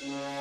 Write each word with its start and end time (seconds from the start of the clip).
Yeah. 0.00 0.37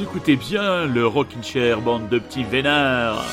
Écoutez 0.00 0.36
bien 0.36 0.86
le 0.86 1.06
Rockin' 1.06 1.42
Chair, 1.42 1.80
bande 1.80 2.08
de 2.08 2.18
petits 2.18 2.42
vénards. 2.42 3.24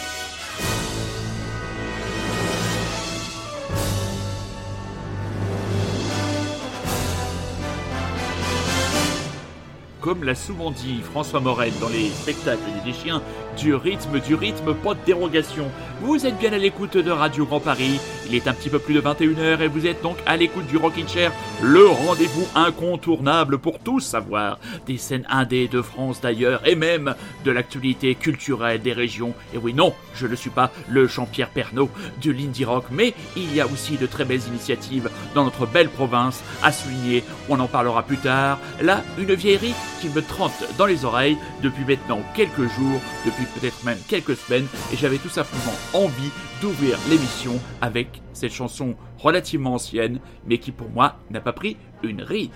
Comme 10.01 10.23
l'a 10.23 10.35
souvent 10.35 10.71
dit 10.71 11.01
François 11.01 11.39
Morel 11.39 11.71
dans 11.79 11.89
les 11.89 12.09
spectacles 12.09 12.61
des 12.83 12.93
chiens, 12.93 13.21
du 13.61 13.75
rythme, 13.75 14.19
du 14.19 14.33
rythme, 14.33 14.73
pas 14.73 14.95
de 14.95 14.99
dérogation. 15.05 15.69
Vous 16.01 16.25
êtes 16.25 16.37
bien 16.39 16.51
à 16.51 16.57
l'écoute 16.57 16.97
de 16.97 17.11
Radio 17.11 17.45
Grand 17.45 17.59
Paris. 17.59 17.99
Il 18.27 18.33
est 18.33 18.47
un 18.47 18.53
petit 18.53 18.69
peu 18.69 18.79
plus 18.79 18.95
de 18.95 19.01
21h 19.01 19.61
et 19.61 19.67
vous 19.67 19.85
êtes 19.85 20.01
donc 20.01 20.17
à 20.25 20.35
l'écoute 20.35 20.65
du 20.65 20.77
Rockin' 20.77 21.07
Chair, 21.07 21.31
le 21.61 21.85
rendez-vous 21.85 22.47
incontournable 22.55 23.59
pour 23.59 23.77
tous 23.77 23.99
savoir 23.99 24.57
des 24.87 24.97
scènes 24.97 25.27
indées 25.29 25.67
de 25.67 25.81
France 25.81 26.21
d'ailleurs 26.21 26.67
et 26.67 26.75
même 26.75 27.13
de 27.45 27.51
l'actualité 27.51 28.15
culturelle 28.15 28.81
des 28.81 28.93
régions. 28.93 29.33
Et 29.53 29.57
oui, 29.59 29.75
non, 29.75 29.93
je 30.15 30.25
ne 30.25 30.35
suis 30.35 30.49
pas 30.49 30.71
le 30.89 31.07
Jean-Pierre 31.07 31.49
Pernaud 31.49 31.89
de 32.23 32.31
l'indie 32.31 32.65
rock, 32.65 32.85
mais 32.89 33.13
il 33.35 33.53
y 33.53 33.61
a 33.61 33.67
aussi 33.67 33.97
de 33.97 34.07
très 34.07 34.25
belles 34.25 34.47
initiatives 34.47 35.09
dans 35.35 35.43
notre 35.43 35.67
belle 35.67 35.89
province 35.89 36.41
à 36.63 36.71
souligner. 36.71 37.23
On 37.47 37.59
en 37.59 37.67
parlera 37.67 38.01
plus 38.01 38.17
tard. 38.17 38.59
Là, 38.81 39.03
une 39.19 39.33
vieillerie 39.35 39.75
qui 39.99 40.09
me 40.09 40.21
trotte 40.23 40.67
dans 40.79 40.87
les 40.87 41.05
oreilles 41.05 41.37
depuis 41.61 41.85
maintenant 41.85 42.21
quelques 42.35 42.57
jours, 42.57 43.01
depuis 43.25 43.45
peut-être 43.55 43.83
même 43.83 43.99
quelques 44.07 44.35
semaines, 44.35 44.67
et 44.93 44.97
j'avais 44.97 45.17
tout 45.17 45.29
simplement 45.29 45.73
envie 45.93 46.31
d'ouvrir 46.61 46.97
l'émission 47.09 47.59
avec 47.81 48.21
cette 48.33 48.53
chanson 48.53 48.95
relativement 49.17 49.73
ancienne, 49.73 50.19
mais 50.45 50.57
qui 50.57 50.71
pour 50.71 50.89
moi 50.89 51.17
n'a 51.29 51.41
pas 51.41 51.53
pris 51.53 51.77
une 52.03 52.21
ride. 52.21 52.51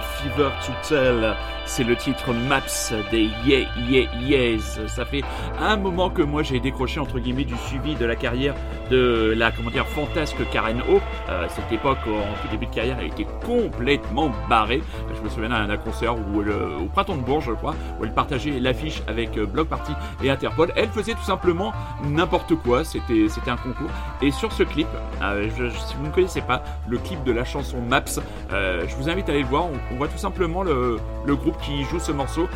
Fever 0.00 0.50
to 0.64 0.72
Tell. 0.88 1.36
C'est 1.66 1.84
le 1.84 1.96
titre 1.96 2.32
Maps 2.32 2.92
des 3.10 3.28
Yeah 3.44 3.66
Yeah 3.88 4.08
Yes. 4.22 4.80
Ça 4.86 5.04
fait 5.04 5.22
un 5.60 5.76
moment 5.76 6.10
que 6.10 6.22
moi 6.22 6.42
j'ai 6.42 6.60
décroché 6.60 7.00
entre 7.00 7.18
guillemets 7.18 7.44
du 7.44 7.56
suivi 7.56 7.94
de 7.96 8.06
la 8.06 8.14
carrière 8.16 8.54
de 8.90 9.34
la 9.36 9.50
comment 9.50 9.70
dire 9.70 9.86
fantasque 9.86 10.36
Karen 10.52 10.80
O. 10.88 11.00
Euh, 11.28 11.46
cette 11.48 11.70
époque 11.72 11.98
en 12.06 12.40
tout 12.42 12.48
début 12.50 12.66
de 12.66 12.74
carrière 12.74 12.96
elle 13.00 13.08
était 13.08 13.26
complètement 13.44 14.30
barrée. 14.48 14.82
Je 15.16 15.22
me 15.22 15.28
souviens 15.28 15.48
d'un 15.48 15.76
concert 15.76 16.14
où 16.16 16.40
au 16.40 16.86
printemps 16.86 17.16
de 17.16 17.22
Bourges 17.22 17.46
je 17.46 17.52
crois 17.52 17.74
où 17.98 18.04
elle 18.04 18.12
partageait 18.12 18.58
l'affiche 18.60 19.02
avec 19.06 19.36
euh, 19.36 19.46
Block 19.46 19.68
Party 19.68 19.92
et 20.22 20.30
Interpol. 20.30 20.72
Elle 20.76 20.88
faisait 20.88 21.14
tout 21.14 21.24
simplement 21.24 21.72
n'importe 22.04 22.54
quoi. 22.56 22.84
C'était 22.84 23.26
un 23.46 23.56
concours. 23.56 23.90
Et 24.22 24.30
sur 24.30 24.52
ce 24.52 24.62
clip, 24.62 24.88
euh, 25.22 25.48
si 25.86 25.94
vous 25.96 26.06
ne 26.06 26.12
connaissez 26.12 26.40
pas 26.40 26.62
le 26.88 26.98
clip 26.98 27.22
de 27.24 27.32
la 27.32 27.44
chanson 27.44 27.80
Maps, 27.80 28.20
je 28.50 28.96
vous 28.96 29.08
invite 29.08 29.28
à 29.28 29.32
aller 29.32 29.42
le 29.42 29.48
voir. 29.48 29.66
On, 29.90 29.96
voit 29.96 30.08
tout 30.08 30.18
simplement 30.18 30.62
le, 30.62 30.98
le 31.24 31.36
groupe 31.36 31.58
qui 31.62 31.84
joue 31.84 31.98
ce 31.98 32.12
morceau 32.12 32.48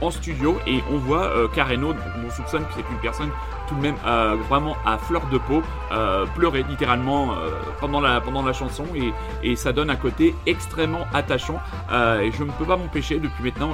en 0.00 0.10
studio 0.10 0.58
et 0.66 0.82
on 0.92 0.96
voit 0.98 1.24
euh, 1.24 1.48
Carreno, 1.48 1.94
on 2.24 2.30
soupçonne 2.30 2.64
que 2.64 2.74
c'est 2.74 2.90
une 2.90 3.00
personne 3.00 3.30
tout 3.66 3.74
de 3.74 3.80
même 3.80 3.96
euh, 4.06 4.36
vraiment 4.48 4.76
à 4.84 4.98
fleur 4.98 5.26
de 5.26 5.38
peau, 5.38 5.62
euh, 5.92 6.26
pleurer 6.34 6.64
littéralement 6.68 7.32
euh, 7.32 7.50
pendant, 7.80 8.00
la, 8.00 8.20
pendant 8.20 8.42
la 8.42 8.52
chanson 8.52 8.84
et, 8.94 9.12
et, 9.42 9.56
ça 9.56 9.72
donne 9.72 9.90
un 9.90 9.96
côté 9.96 10.34
extrêmement 10.46 11.06
attachant. 11.12 11.60
Et 12.22 12.30
je 12.32 12.44
ne 12.44 12.50
peux 12.52 12.64
pas 12.64 12.76
m'empêcher 12.76 13.18
depuis 13.18 13.44
maintenant 13.44 13.70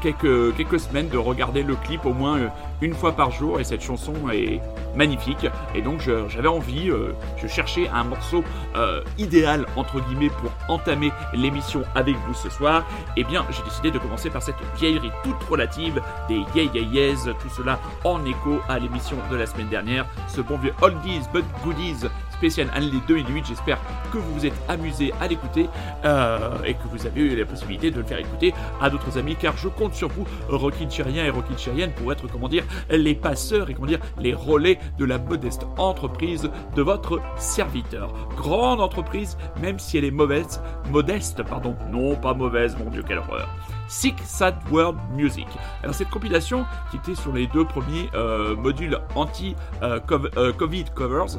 quelques, 0.00 0.56
quelques 0.56 0.80
semaines 0.80 1.08
de 1.08 1.18
regarder 1.18 1.62
le 1.62 1.76
clip 1.76 2.04
au 2.04 2.12
moins 2.12 2.38
une 2.80 2.94
fois 2.94 3.12
par 3.12 3.30
jour 3.30 3.60
et 3.60 3.64
cette 3.64 3.82
chanson 3.82 4.14
est 4.32 4.60
magnifique. 4.94 5.46
Et 5.74 5.82
donc 5.82 6.08
j'avais 6.28 6.48
envie, 6.48 6.90
je 7.36 7.46
cherchais 7.46 7.88
un 7.88 8.04
morceau 8.04 8.44
idéal 9.18 9.66
entre 9.76 10.00
guillemets 10.00 10.30
pour 10.30 10.50
entamer 10.68 11.12
l'émission 11.34 11.82
avec 11.94 12.16
vous 12.26 12.34
ce 12.34 12.50
soir. 12.50 12.84
Et 13.16 13.20
eh 13.20 13.24
bien 13.24 13.44
j'ai 13.50 13.62
décidé 13.62 13.90
de 13.90 13.98
commencer 13.98 14.30
par 14.30 14.42
cette 14.42 14.56
vieillerie 14.76 15.12
toute 15.24 15.42
relative 15.44 16.00
des 16.28 16.42
Yeah 16.54 16.70
Yeah 16.72 17.14
tout 17.40 17.48
cela 17.48 17.78
en 18.04 18.24
écho 18.24 18.60
à 18.68 18.78
l'émission 18.78 19.16
de 19.30 19.36
la 19.36 19.46
semaine 19.46 19.68
dernière, 19.68 20.06
ce 20.28 20.40
bon 20.40 20.58
vieux 20.58 20.74
Oldies 20.82 21.22
but 21.32 21.44
Goodies 21.64 22.08
spécial 22.38 22.68
année 22.72 22.90
2008. 23.08 23.46
J'espère 23.46 23.80
que 24.12 24.18
vous 24.18 24.34
vous 24.34 24.46
êtes 24.46 24.54
amusé 24.68 25.12
à 25.20 25.26
l'écouter 25.26 25.68
euh, 26.04 26.62
et 26.64 26.74
que 26.74 26.88
vous 26.90 27.04
avez 27.06 27.20
eu 27.20 27.36
la 27.36 27.44
possibilité 27.44 27.90
de 27.90 27.96
le 27.96 28.04
faire 28.04 28.18
écouter 28.18 28.54
à 28.80 28.88
d'autres 28.88 29.18
amis 29.18 29.36
car 29.36 29.56
je 29.56 29.68
compte 29.68 29.94
sur 29.94 30.08
vous, 30.08 30.24
Rockin' 30.48 30.90
Chérien 30.90 31.24
et 31.24 31.30
Rockin' 31.30 31.58
Chérienne, 31.58 31.92
pour 31.92 32.12
être, 32.12 32.28
comment 32.28 32.48
dire, 32.48 32.64
les 32.90 33.14
passeurs 33.14 33.68
et 33.70 33.74
comment 33.74 33.88
dire, 33.88 34.00
les 34.18 34.34
relais 34.34 34.78
de 34.98 35.04
la 35.04 35.18
modeste 35.18 35.66
entreprise 35.76 36.48
de 36.76 36.82
votre 36.82 37.20
serviteur. 37.36 38.12
Grande 38.36 38.80
entreprise, 38.80 39.36
même 39.60 39.78
si 39.78 39.98
elle 39.98 40.04
est 40.04 40.10
mauvaise, 40.12 40.62
modeste, 40.90 41.42
pardon, 41.42 41.76
non 41.90 42.14
pas 42.14 42.34
mauvaise, 42.34 42.76
mon 42.78 42.90
Dieu, 42.90 43.02
quelle 43.06 43.18
horreur. 43.18 43.48
Sick 43.88 44.14
Sad 44.24 44.54
World 44.70 44.98
Music. 45.16 45.46
Alors 45.82 45.94
cette 45.94 46.10
compilation, 46.10 46.64
qui 46.90 46.98
était 46.98 47.14
sur 47.14 47.32
les 47.32 47.46
deux 47.48 47.64
premiers 47.64 48.08
euh, 48.14 48.54
modules 48.54 48.98
anti-Covid 49.14 50.30
euh, 50.36 50.52
covers, 50.94 51.38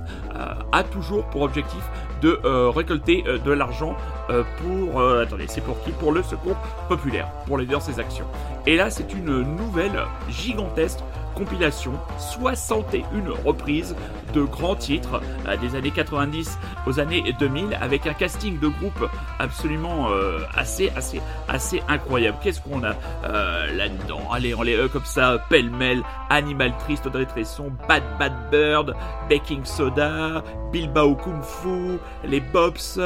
a 0.72 0.84
toujours 0.84 1.26
pour 1.30 1.44
objectif 1.44 1.82
de 2.22 2.40
récolter 2.70 3.24
de 3.24 3.52
l'argent 3.52 3.96
pour... 4.28 5.02
attendez, 5.02 5.46
c'est 5.48 5.62
pour 5.62 5.82
qui? 5.84 5.92
Pour 5.92 6.12
le 6.12 6.22
secours 6.24 6.58
populaire, 6.88 7.32
pour 7.46 7.58
les 7.58 7.66
dans 7.66 7.80
ses 7.80 8.00
actions. 8.00 8.26
Et 8.66 8.76
là, 8.76 8.90
c'est 8.90 9.14
une 9.14 9.44
nouvelle 9.56 10.06
gigantesque 10.28 11.00
compilation, 11.36 11.94
61 12.18 13.04
reprises 13.46 13.96
de 14.34 14.42
grands 14.42 14.76
titres 14.76 15.22
euh, 15.48 15.58
des 15.58 15.76
années 15.76 15.92
90 15.92 16.58
aux 16.88 17.00
années 17.00 17.34
2000 17.40 17.78
avec 17.82 18.08
un 18.08 18.14
casting 18.14 18.60
de 18.60 18.68
groupe 18.68 19.10
absolument 19.40 20.12
euh, 20.12 20.40
assez 20.56 20.92
assez 20.96 21.22
assez 21.48 21.82
incroyable. 21.88 22.38
Qu'est-ce 22.44 22.62
qu'on 22.62 22.84
a 22.84 22.94
euh, 23.24 23.74
là-dedans? 23.76 24.22
Allez, 24.32 24.54
on 24.54 24.62
les 24.62 24.78
comme 24.92 25.06
ça, 25.06 25.44
pêle-mêle, 25.50 26.04
Animal 26.30 26.74
Triste, 26.80 27.06
Audrey 27.06 27.26
Tresson, 27.26 27.72
Bad 27.88 28.04
Bad 28.18 28.34
Bird, 28.52 28.96
Baking 29.30 29.66
Soda, 29.66 30.44
Bilbao 30.72 31.16
Kung 31.16 31.42
Fu, 31.42 31.98
les 32.24 32.40
Bobs, 32.40 33.00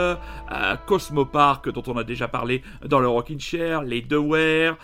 Cosmo 0.85 1.25
Park 1.25 1.69
dont 1.69 1.83
on 1.87 1.97
a 1.97 2.03
déjà 2.03 2.27
parlé 2.27 2.63
dans 2.85 2.99
le 2.99 3.07
Rockin' 3.07 3.39
Chair, 3.39 3.81
les 3.81 4.01
Deware, 4.01 4.75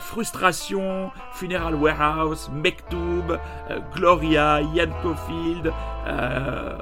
Frustration, 0.00 1.10
Funeral 1.32 1.74
Warehouse, 1.74 2.50
Mektoub, 2.58 3.38
Gloria, 3.94 4.60
Ian 4.60 4.90
Cofield, 5.02 5.72
euh, 6.06 6.78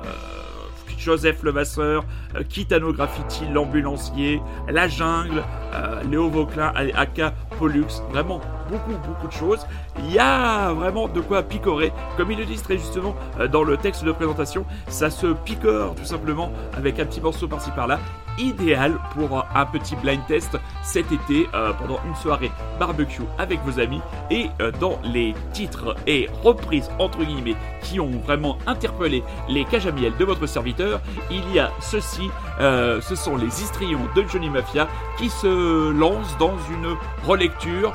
Joseph 0.99 1.43
Levasseur, 1.43 2.05
euh, 2.35 2.43
Kitano 2.43 2.93
Graffiti, 2.93 3.47
l'ambulancier, 3.53 4.41
La 4.69 4.89
Jungle, 4.89 5.43
euh, 5.75 6.03
Léo 6.11 6.29
Vauclin, 6.29 6.73
Aka 6.95 7.33
Pollux, 7.59 7.87
vraiment 8.11 8.41
beaucoup, 8.69 8.99
beaucoup 9.07 9.29
de 9.29 9.33
choses. 9.33 9.67
Il 10.01 10.13
y 10.13 10.19
a 10.19 10.73
vraiment 10.73 11.09
de 11.09 11.21
quoi 11.21 11.43
picorer. 11.43 11.93
Comme 12.17 12.33
il 12.33 12.39
le 12.39 12.45
dit 12.45 12.61
très 12.61 12.79
justement 12.79 13.15
dans 13.53 13.63
le 13.63 13.77
texte 13.77 14.05
de 14.05 14.13
présentation, 14.13 14.65
ça 14.89 15.11
se 15.11 15.29
picore 15.29 15.95
tout 15.95 16.05
simplement 16.05 16.51
avec 16.77 16.99
un 16.99 17.07
petit 17.07 17.21
morceau 17.21 17.47
par-ci 17.47 17.71
par-là 17.71 18.01
idéal 18.39 18.99
pour 19.15 19.45
un 19.55 19.67
petit 19.67 19.97
blind 19.97 20.25
test 20.27 20.57
cet 20.83 21.11
été 21.13 21.49
euh, 21.55 21.73
pendant 21.73 22.01
une 22.07 22.15
soirée 22.15 22.51
barbecue 22.79 23.23
avec 23.39 23.61
vos 23.65 23.81
amis 23.81 24.01
et 24.31 24.47
euh, 24.61 24.71
dans 24.81 24.99
les 25.05 25.35
titres 25.53 25.97
et 26.07 26.29
reprises 26.43 26.91
entre 26.99 27.25
guillemets 27.25 27.57
qui 27.83 28.01
ont 28.01 28.11
vraiment 28.25 28.59
interpellé 28.67 29.23
les 29.49 29.65
cages 29.65 29.87
de 29.87 30.25
votre 30.25 30.47
serviteur, 30.47 31.01
il 31.31 31.49
y 31.55 31.59
a 31.59 31.71
ceci, 31.81 32.29
euh, 32.61 33.01
ce 33.01 33.15
sont 33.15 33.37
les 33.37 33.47
histrions 33.63 34.01
de 34.17 34.25
Johnny 34.29 34.51
Mafia 34.51 34.89
qui 35.17 35.31
se 35.31 35.91
lancent 35.93 36.37
dans 36.39 36.57
une 36.71 36.97
relecture 37.25 37.95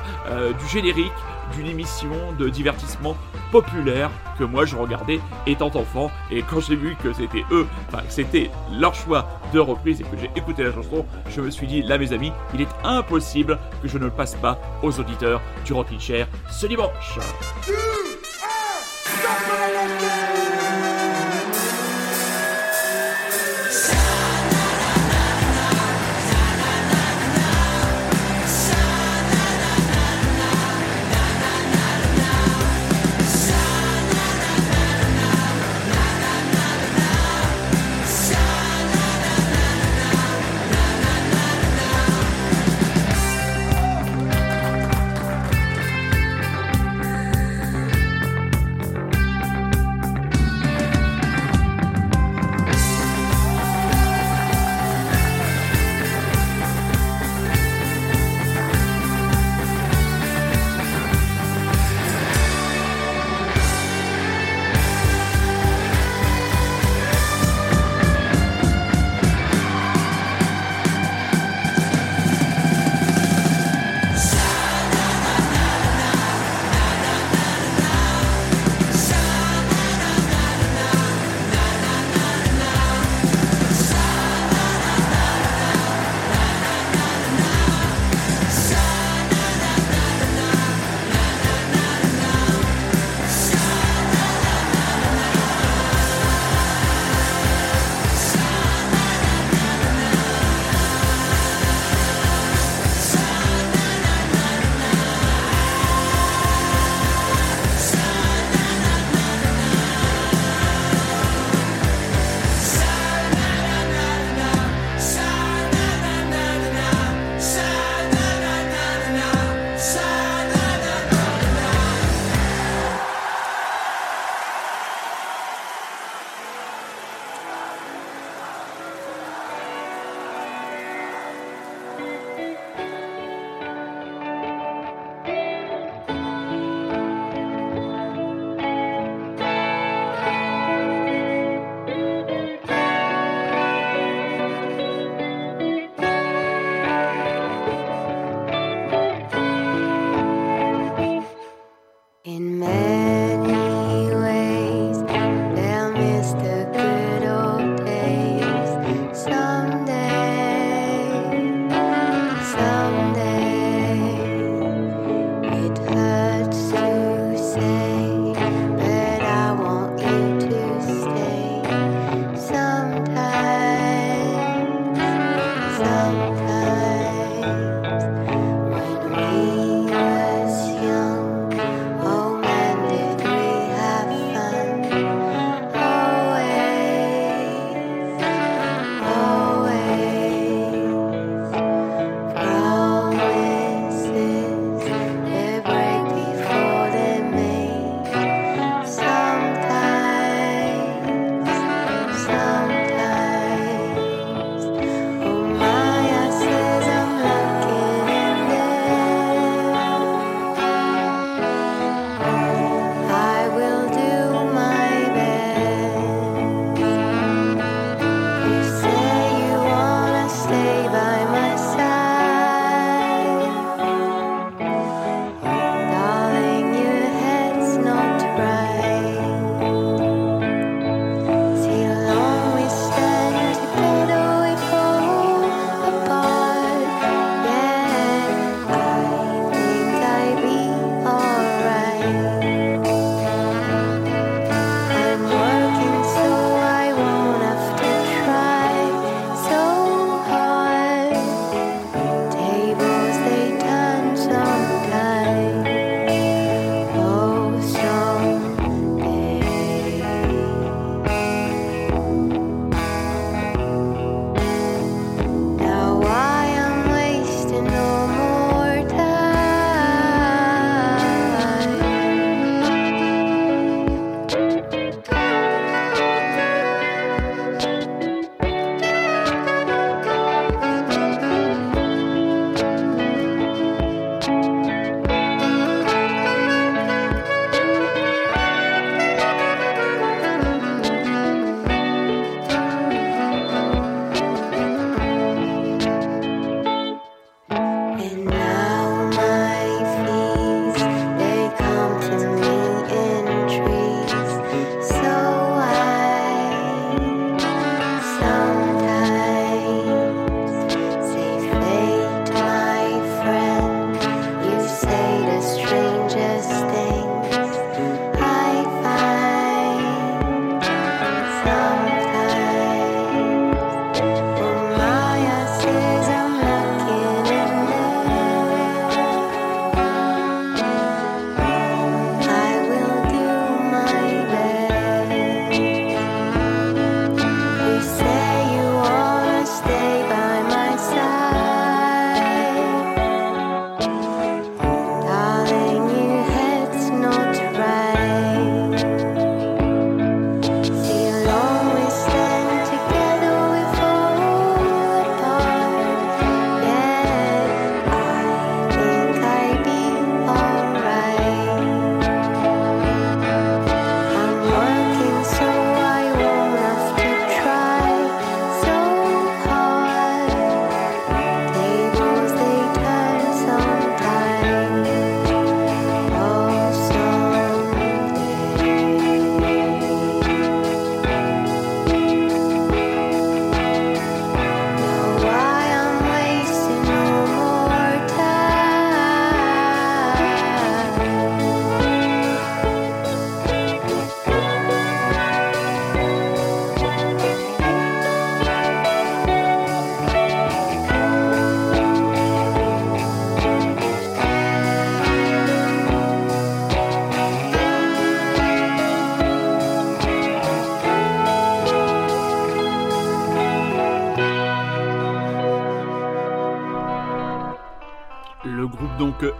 du 0.58 0.68
générique 0.68 1.12
d'une 1.54 1.66
émission 1.66 2.32
de 2.38 2.48
divertissement 2.48 3.16
populaire 3.50 4.10
que 4.38 4.44
moi 4.44 4.64
je 4.64 4.76
regardais 4.76 5.20
étant 5.46 5.70
enfant 5.74 6.10
et 6.30 6.42
quand 6.42 6.60
j'ai 6.60 6.76
vu 6.76 6.96
que 6.96 7.12
c'était 7.12 7.44
eux, 7.50 7.66
enfin 7.88 8.02
c'était 8.08 8.50
leur 8.72 8.94
choix 8.94 9.28
de 9.52 9.60
reprise 9.60 10.00
et 10.00 10.04
que 10.04 10.16
j'ai 10.18 10.30
écouté 10.36 10.64
la 10.64 10.72
chanson, 10.72 11.04
je 11.28 11.40
me 11.40 11.50
suis 11.50 11.66
dit 11.66 11.82
là 11.82 11.98
mes 11.98 12.12
amis, 12.12 12.32
il 12.54 12.62
est 12.62 12.68
impossible 12.84 13.58
que 13.82 13.88
je 13.88 13.98
ne 13.98 14.08
passe 14.08 14.34
pas 14.34 14.58
aux 14.82 14.98
auditeurs 14.98 15.40
du 15.64 15.72
Rockin' 15.72 16.00
Chair 16.00 16.26
ce 16.50 16.66
dimanche. 16.66 17.18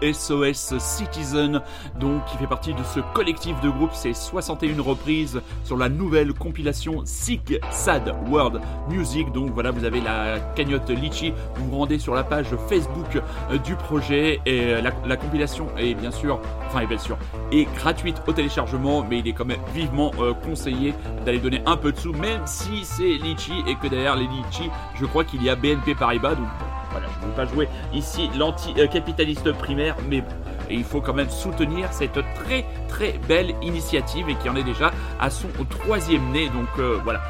SOS 0.02 0.78
Citizen, 0.78 1.60
donc 1.98 2.24
qui 2.26 2.36
fait 2.36 2.46
partie 2.46 2.74
de 2.74 2.82
ce 2.94 3.00
collectif 3.14 3.60
de 3.60 3.70
groupes. 3.70 3.94
C'est 3.94 4.14
61 4.14 4.80
reprises 4.82 5.40
sur 5.64 5.76
la 5.76 5.88
nouvelle 5.88 6.32
compilation 6.32 7.02
Sick 7.04 7.54
Sad 7.70 8.14
World 8.28 8.60
Music. 8.88 9.32
Donc 9.32 9.50
voilà, 9.50 9.70
vous 9.70 9.84
avez 9.84 10.00
la 10.00 10.38
cagnotte 10.54 10.90
Litchi. 10.90 11.32
Vous 11.56 11.70
vous 11.70 11.78
rendez 11.78 11.98
sur 11.98 12.14
la 12.14 12.24
page 12.24 12.48
Facebook 12.68 13.22
euh, 13.50 13.58
du 13.58 13.74
projet 13.76 14.40
et 14.46 14.74
euh, 14.74 14.80
la, 14.80 15.16
compilation 15.16 15.68
est 15.76 15.94
bien 15.94 16.10
sûr, 16.10 16.40
enfin 16.66 16.80
est 16.80 16.86
bien 16.86 16.98
sûr, 16.98 17.16
est 17.52 17.64
gratuite 17.76 18.22
au 18.26 18.32
téléchargement, 18.32 19.04
mais 19.08 19.20
il 19.20 19.28
est 19.28 19.32
quand 19.32 19.44
même 19.44 19.60
vivement 19.74 20.10
euh, 20.18 20.32
conseillé 20.34 20.94
d'aller 21.24 21.38
donner 21.38 21.62
un 21.66 21.76
peu 21.76 21.92
de 21.92 21.98
sous, 21.98 22.12
même 22.12 22.42
si 22.46 22.84
c'est 22.84 23.18
Litchi 23.18 23.52
et 23.66 23.76
que 23.76 23.86
derrière 23.86 24.16
les 24.16 24.26
Litchi, 24.26 24.70
je 24.94 25.06
crois 25.06 25.24
qu'il 25.24 25.42
y 25.42 25.50
a 25.50 25.56
BNP 25.56 25.94
Paribas. 25.94 26.34
Donc 26.34 26.48
voilà, 26.92 27.06
je 27.20 27.26
ne 27.26 27.30
veux 27.30 27.36
pas 27.36 27.46
jouer 27.46 27.68
ici 27.92 28.30
l'anti-capitaliste 28.38 29.52
primaire, 29.52 29.96
mais 30.08 30.22
il 30.70 30.84
faut 30.84 31.00
quand 31.00 31.14
même 31.14 31.30
soutenir 31.30 31.92
cette 31.92 32.18
très 32.34 32.64
très 32.88 33.18
belle 33.28 33.54
initiative 33.62 34.28
et 34.28 34.34
qui 34.36 34.48
en 34.48 34.56
est 34.56 34.62
déjà 34.62 34.90
à 35.20 35.30
son 35.30 35.48
troisième 35.68 36.30
né. 36.30 36.48
Donc 36.48 36.68
euh, 36.78 36.98
voilà, 37.02 37.20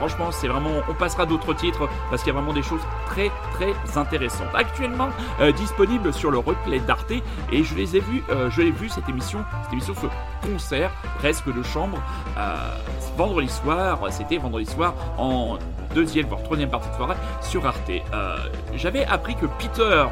Franchement, 0.00 0.30
c'est 0.32 0.48
vraiment. 0.48 0.70
On 0.88 0.94
passera 0.94 1.26
d'autres 1.26 1.52
titres 1.52 1.86
parce 2.08 2.22
qu'il 2.22 2.32
y 2.32 2.34
a 2.34 2.40
vraiment 2.40 2.54
des 2.54 2.62
choses 2.62 2.80
très 3.04 3.30
très 3.52 3.74
intéressantes. 3.98 4.48
Actuellement 4.54 5.10
euh, 5.42 5.52
disponible 5.52 6.10
sur 6.14 6.30
le 6.30 6.38
replay 6.38 6.80
d'Arte 6.80 7.12
et 7.52 7.62
je 7.62 7.74
les 7.74 7.98
ai 7.98 8.00
vus. 8.00 8.24
Euh, 8.30 8.48
je 8.48 8.62
l'ai 8.62 8.70
vu 8.70 8.88
cette 8.88 9.06
émission, 9.10 9.44
cette 9.64 9.74
émission, 9.74 9.92
ce 9.94 10.48
concert 10.48 10.90
presque 11.18 11.54
de 11.54 11.62
chambre 11.62 11.98
euh, 12.38 12.54
vendredi 13.18 13.50
soir. 13.50 13.98
C'était 14.08 14.38
vendredi 14.38 14.64
soir 14.64 14.94
en 15.18 15.58
deuxième 15.94 16.28
voire 16.28 16.42
troisième 16.44 16.70
partie 16.70 16.88
de 16.88 16.94
soirée 16.94 17.16
sur 17.42 17.66
Arte. 17.66 17.90
J'avais 18.76 19.04
appris 19.04 19.34
que 19.34 19.44
Peter, 19.58 20.06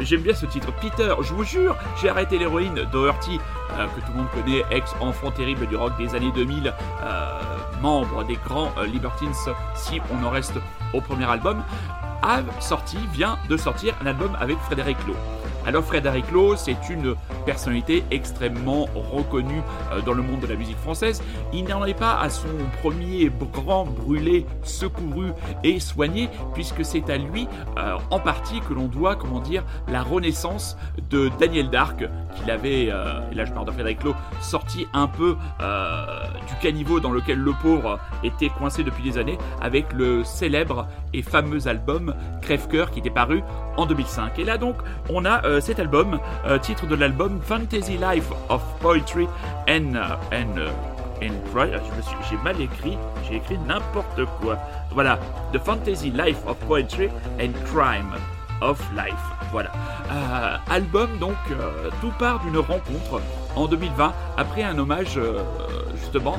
j'aime 0.00 0.20
bien 0.20 0.34
ce 0.34 0.46
titre, 0.46 0.68
Peter. 0.80 1.12
Je 1.22 1.34
vous 1.34 1.44
jure, 1.44 1.74
j'ai 2.00 2.08
arrêté 2.08 2.38
l'héroïne 2.38 2.86
Doherty 2.92 3.40
que 3.86 4.00
tout 4.00 4.12
le 4.12 4.18
monde 4.18 4.30
connaît, 4.32 4.64
ex-enfant 4.70 5.30
terrible 5.30 5.66
du 5.66 5.76
rock 5.76 5.96
des 5.98 6.14
années 6.14 6.32
2000 6.32 6.72
membre 7.80 8.24
des 8.24 8.36
grands 8.36 8.72
euh, 8.78 8.86
Libertines, 8.86 9.32
si 9.74 10.00
on 10.10 10.24
en 10.24 10.30
reste 10.30 10.54
au 10.92 11.00
premier 11.00 11.24
album, 11.24 11.62
a 12.22 12.40
sorti, 12.60 12.98
vient 13.12 13.38
de 13.48 13.56
sortir 13.56 13.94
un 14.02 14.06
album 14.06 14.36
avec 14.40 14.58
Frédéric 14.58 14.98
Lowe. 15.06 15.37
Alors 15.68 15.84
Frédéric 15.84 16.30
Lowe, 16.32 16.56
c'est 16.56 16.88
une 16.88 17.14
personnalité 17.44 18.02
extrêmement 18.10 18.88
reconnue 18.94 19.60
euh, 19.92 20.00
dans 20.00 20.14
le 20.14 20.22
monde 20.22 20.40
de 20.40 20.46
la 20.46 20.54
musique 20.54 20.78
française. 20.78 21.22
Il 21.52 21.64
n'en 21.64 21.84
est 21.84 21.92
pas 21.92 22.18
à 22.18 22.30
son 22.30 22.48
premier 22.80 23.30
grand 23.52 23.84
brûlé, 23.84 24.46
secouru 24.62 25.32
et 25.64 25.78
soigné, 25.78 26.30
puisque 26.54 26.86
c'est 26.86 27.10
à 27.10 27.18
lui 27.18 27.48
euh, 27.76 27.98
en 28.10 28.18
partie 28.18 28.60
que 28.60 28.72
l'on 28.72 28.86
doit, 28.86 29.16
comment 29.16 29.40
dire, 29.40 29.62
la 29.88 30.02
renaissance 30.02 30.78
de 31.10 31.30
Daniel 31.38 31.68
Dark, 31.68 32.02
qu'il 32.36 32.50
avait, 32.50 32.88
euh, 32.90 33.20
et 33.30 33.34
là 33.34 33.44
je 33.44 33.52
parle 33.52 33.66
de 33.66 33.72
Frédéric 33.72 34.04
Lowe, 34.04 34.14
sorti 34.40 34.86
un 34.94 35.06
peu 35.06 35.36
du 36.46 36.54
caniveau 36.62 36.98
dans 36.98 37.10
lequel 37.10 37.38
le 37.38 37.52
pauvre 37.52 37.98
était 38.24 38.48
coincé 38.48 38.84
depuis 38.84 39.02
des 39.02 39.18
années, 39.18 39.36
avec 39.60 39.92
le 39.92 40.24
célèbre 40.24 40.86
et 41.12 41.20
fameux 41.20 41.68
album 41.68 42.14
Crève-Cœur 42.40 42.90
qui 42.90 43.00
était 43.00 43.10
paru 43.10 43.42
en 43.76 43.84
2005. 43.84 44.38
Et 44.38 44.44
là 44.44 44.56
donc, 44.56 44.76
on 45.10 45.26
a 45.26 45.57
cet 45.60 45.78
album, 45.78 46.18
titre 46.62 46.86
de 46.86 46.94
l'album 46.94 47.40
Fantasy 47.42 47.96
Life 47.96 48.30
of 48.48 48.62
Poetry 48.80 49.26
and, 49.68 49.94
uh, 49.94 50.16
and, 50.32 50.58
uh, 50.58 50.70
J'ai 52.30 52.36
mal 52.44 52.60
écrit, 52.60 52.96
j'ai 53.28 53.36
écrit 53.36 53.58
n'importe 53.66 54.24
quoi. 54.40 54.56
Voilà, 54.92 55.18
The 55.52 55.58
Fantasy 55.58 56.10
Life 56.10 56.38
of 56.46 56.56
Poetry 56.66 57.08
and 57.40 57.52
Crime 57.64 58.12
of 58.60 58.80
Life. 58.94 59.14
Voilà. 59.50 59.70
Euh, 60.10 60.56
album, 60.70 61.18
donc, 61.18 61.36
euh, 61.50 61.90
tout 62.00 62.12
part 62.18 62.40
d'une 62.40 62.58
rencontre 62.58 63.20
en 63.56 63.66
2020 63.66 64.12
après 64.36 64.62
un 64.62 64.78
hommage, 64.78 65.16
euh, 65.16 65.42
justement, 65.96 66.38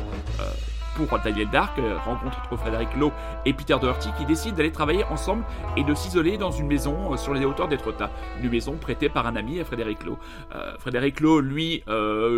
pour 1.06 1.20
Daniel 1.20 1.50
Dark, 1.50 1.78
euh, 1.80 1.98
rencontre 1.98 2.40
entre 2.40 2.58
Frédéric 2.58 2.96
Lowe 2.96 3.12
et 3.46 3.54
Peter 3.54 3.76
Doherty 3.80 4.10
qui 4.18 4.26
décident 4.26 4.56
d'aller 4.56 4.72
travailler 4.72 5.04
ensemble 5.06 5.44
et 5.78 5.84
de 5.84 5.94
s'isoler 5.94 6.38
dans 6.38 6.52
une 6.52 6.68
maison 6.68 7.14
euh, 7.14 7.18
sur 7.18 7.34
les 7.34 7.46
hauteurs 7.46 7.68
d'Etretat. 7.68 8.10
Une 8.42 8.50
maison 8.50 8.76
prêtée 8.76 9.10
par 9.10 9.28
un 9.28 9.36
ami 9.36 9.60
à 9.60 9.66
Frédéric 9.66 10.04
Lowe. 10.06 10.18
Euh, 10.56 10.78
Frédéric 10.80 11.20
Lowe, 11.20 11.42
lui, 11.42 11.84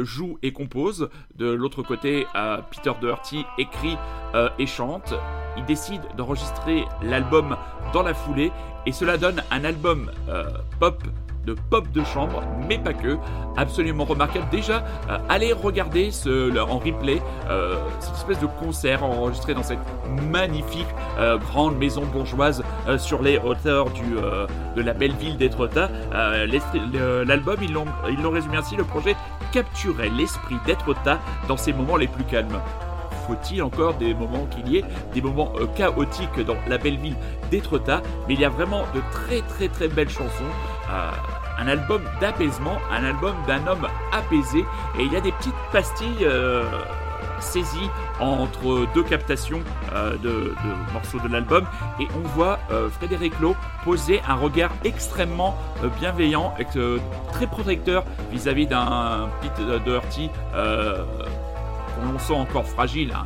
joue 0.04 0.38
et 0.41 0.52
compose. 0.52 1.10
De 1.36 1.52
l'autre 1.52 1.84
côté, 1.84 2.26
Peter 2.71 2.91
Doherty 3.00 3.45
écrit 3.58 3.97
et 4.58 4.65
chante. 4.65 5.13
Il 5.58 5.65
décide 5.65 6.02
d'enregistrer 6.17 6.86
l'album 7.02 7.58
dans 7.93 8.04
la 8.04 8.13
foulée 8.13 8.52
et 8.86 8.91
cela 8.91 9.17
donne 9.17 9.43
un 9.52 9.63
album 9.63 10.12
pop 10.80 11.04
de 11.45 11.56
pop 11.69 11.89
de 11.91 12.04
chambre, 12.04 12.43
mais 12.67 12.77
pas 12.77 12.93
que. 12.93 13.17
Absolument 13.58 14.06
remarquable. 14.06 14.45
Déjà, 14.51 14.84
euh, 15.10 15.17
allez 15.30 15.54
regarder 15.54 16.12
ce, 16.12 16.58
en 16.60 16.77
replay 16.77 17.21
euh, 17.49 17.75
cette 17.99 18.15
espèce 18.15 18.39
de 18.39 18.47
concert 18.47 19.04
enregistré 19.04 19.54
dans 19.54 19.63
cette 19.63 19.80
magnifique 20.30 20.88
euh, 21.19 21.38
grande 21.38 21.77
maison 21.77 22.04
bourgeoise 22.06 22.63
sur 22.97 23.21
les 23.21 23.38
hauteurs 23.38 23.89
du, 23.91 24.15
de 24.75 24.82
la 24.82 24.93
belle 24.93 25.13
ville 25.13 25.38
d'Etretat. 25.38 25.89
L'album, 26.12 27.58
ils 27.62 27.73
l'ont 28.21 28.32
résumé 28.32 28.58
ainsi 28.58 28.75
le 28.75 28.84
projet 28.84 29.15
capturait 29.51 30.10
l'esprit 30.10 30.56
d'Etretat 30.65 31.19
dans 31.47 31.58
ses 31.58 31.73
moments 31.73 31.97
les 31.97 32.08
plus 32.08 32.23
calmes 32.23 32.60
faut-il 33.27 33.62
encore 33.62 33.93
des 33.93 34.15
moments 34.15 34.47
qu'il 34.47 34.67
y 34.67 34.77
ait, 34.77 34.84
des 35.13 35.21
moments 35.21 35.54
chaotiques 35.75 36.39
dans 36.45 36.58
la 36.67 36.80
belle 36.80 36.97
ville 36.97 37.15
d'Etretat, 37.51 38.01
mais 38.27 38.34
il 38.34 38.39
y 38.39 38.45
a 38.45 38.49
vraiment 38.49 38.82
de 38.95 39.01
très 39.12 39.41
très 39.41 39.67
très 39.67 39.88
belles 39.88 40.10
chansons 40.10 40.43
un 41.62 41.67
album 41.67 42.01
d'apaisement, 42.19 42.77
un 42.91 43.04
album 43.04 43.36
d'un 43.47 43.65
homme 43.67 43.88
apaisé, 44.12 44.65
et 44.97 45.04
il 45.04 45.13
y 45.13 45.15
a 45.15 45.21
des 45.21 45.32
petites 45.32 45.54
pastilles 45.71 46.23
euh, 46.23 46.63
saisies 47.39 47.89
entre 48.19 48.88
deux 48.93 49.04
captations 49.04 49.62
euh, 49.93 50.17
de, 50.17 50.54
morceaux 50.93 51.19
de 51.19 51.27
l'album, 51.27 51.65
et 51.99 52.08
on 52.15 52.27
voit 52.30 52.60
euh, 52.71 52.89
Frédéric 52.89 53.39
Lowe 53.39 53.56
poser 53.84 54.21
un 54.27 54.36
regard 54.36 54.71
extrêmement 54.84 55.56
bienveillant, 55.99 56.54
et, 56.60 56.65
très 57.32 57.47
protecteur 57.47 58.04
vis-à-vis 58.32 58.67
d'un 58.67 59.30
Pete 59.41 59.84
Doherty 59.86 60.30
qu'on 60.54 62.19
sent 62.19 62.34
encore 62.34 62.65
fragile. 62.65 63.13
Hein. 63.15 63.25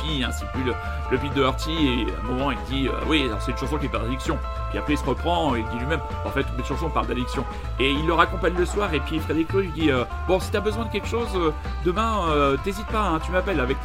Bouffi, 0.00 0.24
hein, 0.24 0.30
c'est 0.32 0.46
plus 0.48 0.64
le, 0.64 0.74
le 1.10 1.18
Pete 1.18 1.34
Doherty, 1.34 1.70
et 1.70 2.06
à 2.12 2.20
un 2.20 2.32
moment 2.32 2.50
il 2.50 2.58
dit 2.70 2.88
Oui, 3.08 3.28
c'est 3.40 3.52
une 3.52 3.58
chanson 3.58 3.78
qui 3.78 3.86
est 3.86 3.90
par 3.90 4.02
addiction. 4.02 4.38
Puis 4.70 4.78
après, 4.78 4.94
il 4.94 4.98
se 4.98 5.04
reprend 5.04 5.54
et 5.56 5.60
il 5.60 5.66
dit 5.66 5.78
lui-même, 5.78 6.00
en 6.24 6.30
fait, 6.30 6.46
mes 6.56 6.64
chansons 6.64 6.88
parlent 6.88 7.08
d'addiction. 7.08 7.44
Et 7.78 7.90
il 7.90 8.06
le 8.06 8.14
raccompagne 8.14 8.54
le 8.56 8.64
soir. 8.64 8.94
Et 8.94 9.00
puis 9.00 9.18
Frédéric 9.18 9.52
Lowe, 9.52 9.64
il 9.64 9.72
dit, 9.72 9.90
euh, 9.90 10.04
bon, 10.28 10.38
si 10.38 10.50
t'as 10.50 10.60
besoin 10.60 10.84
de 10.84 10.90
quelque 10.90 11.08
chose, 11.08 11.28
euh, 11.34 11.50
demain, 11.84 12.28
euh, 12.30 12.56
t'hésites 12.62 12.86
pas, 12.86 13.00
hein, 13.00 13.18
tu 13.24 13.32
m'appelles 13.32 13.60
avec, 13.60 13.76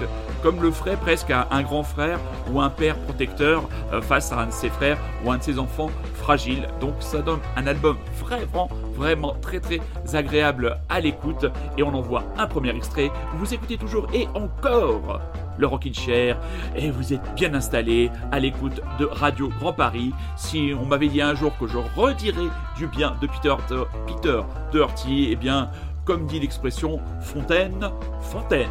comme 0.43 0.61
le 0.61 0.71
ferait 0.71 0.97
presque 0.97 1.31
un, 1.31 1.63
grand 1.63 1.83
frère 1.83 2.19
ou 2.51 2.61
un 2.61 2.69
père 2.69 2.95
protecteur 2.99 3.63
face 4.03 4.31
à 4.31 4.41
un 4.41 4.45
de 4.47 4.51
ses 4.51 4.69
frères 4.69 4.99
ou 5.23 5.31
un 5.31 5.37
de 5.37 5.43
ses 5.43 5.57
enfants 5.57 5.89
fragiles. 6.13 6.67
Donc 6.79 6.93
ça 6.99 7.21
donne 7.21 7.39
un 7.55 7.65
album 7.65 7.97
vraiment, 8.19 8.69
vraiment 8.93 9.35
très 9.41 9.59
très 9.59 9.79
agréable 10.13 10.77
à 10.89 10.99
l'écoute. 10.99 11.47
Et 11.77 11.81
on 11.81 11.93
en 11.95 12.01
voit 12.01 12.23
un 12.37 12.45
premier 12.45 12.75
extrait. 12.75 13.09
Vous 13.37 13.51
écoutez 13.51 13.77
toujours 13.77 14.07
et 14.13 14.27
encore 14.35 15.19
le 15.57 15.67
Rockin' 15.67 15.93
Chair 15.93 16.37
et 16.75 16.91
vous 16.91 17.13
êtes 17.13 17.35
bien 17.35 17.53
installé 17.53 18.11
à 18.31 18.39
l'écoute 18.39 18.81
de 18.99 19.05
Radio 19.05 19.49
Grand 19.59 19.73
Paris. 19.73 20.11
Si 20.35 20.71
on 20.79 20.85
m'avait 20.85 21.07
dit 21.07 21.21
un 21.21 21.35
jour 21.35 21.57
que 21.57 21.67
je 21.67 21.77
redirais 21.95 22.49
du 22.77 22.87
bien 22.87 23.15
de 23.21 23.27
Peter, 23.27 23.55
de 23.69 23.85
Peter 24.07 24.41
Doherty, 24.71 25.29
eh 25.31 25.35
bien, 25.35 25.69
comme 26.05 26.25
dit 26.27 26.39
l'expression, 26.39 26.99
fontaine, 27.21 27.89
fontaine. 28.21 28.69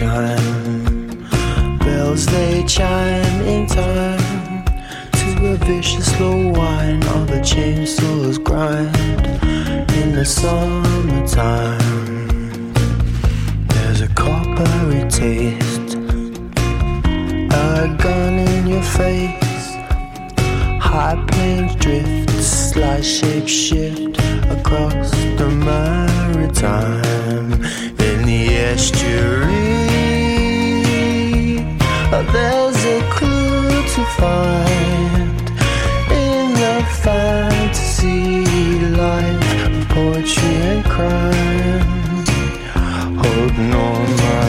Chime. 0.00 1.28
Bells 1.80 2.24
they 2.24 2.64
chime 2.64 3.40
in 3.42 3.66
time 3.66 4.64
to 5.12 5.52
a 5.52 5.56
vicious 5.66 6.06
slow 6.16 6.48
whine 6.52 7.02
of 7.16 7.26
the 7.28 7.40
chainsaws 7.50 8.42
grind 8.42 8.96
in 10.00 10.14
the 10.14 10.24
summertime. 10.24 11.78
There's 13.68 14.00
a 14.00 14.08
coppery 14.08 15.04
taste, 15.10 15.94
a 17.52 17.94
gun 18.02 18.38
in 18.38 18.68
your 18.68 18.82
face. 18.82 19.66
High 20.80 21.22
planes 21.28 21.74
drift, 21.74 22.30
slight 22.42 23.04
shape 23.04 23.48
shift 23.48 24.16
across 24.50 25.10
the 25.40 25.48
maritime 25.68 27.52
in 28.08 28.24
the 28.24 28.48
estuary. 28.56 29.89
There's 32.10 32.84
a 32.84 33.00
clue 33.10 33.70
to 33.94 34.04
find 34.18 35.40
in 36.10 36.52
the 36.52 36.84
fantasy 37.02 38.44
life, 38.96 39.88
poetry 39.88 40.54
and 40.70 40.84
crime. 40.84 42.24
Hold 43.16 43.58
Normandy 43.58 44.39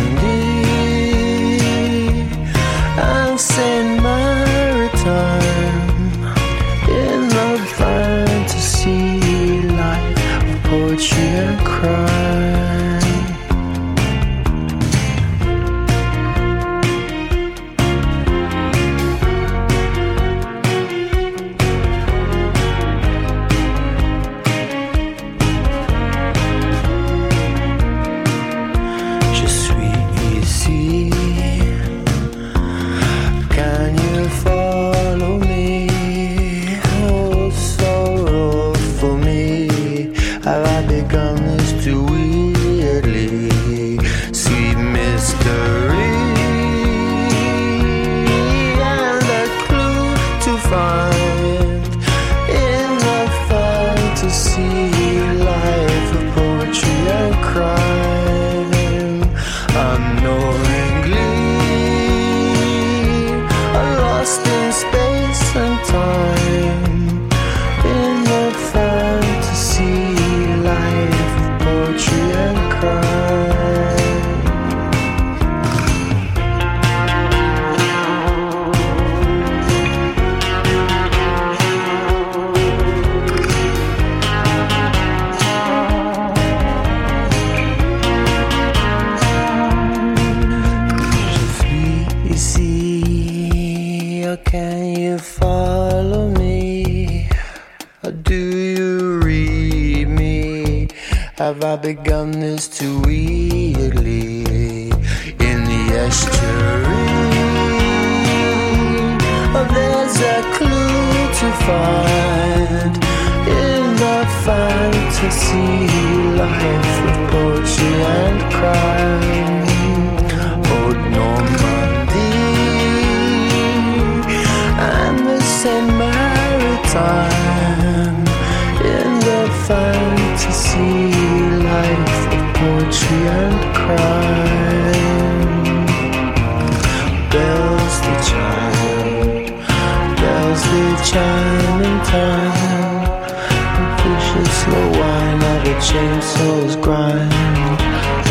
the 145.71 145.77
chainsaws 145.77 146.75
grind 146.81 147.31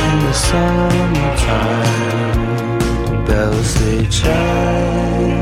in 0.04 0.18
the 0.26 0.32
summertime. 0.32 1.64
Bells 3.24 3.74
they 3.80 4.06
chime. 4.08 5.39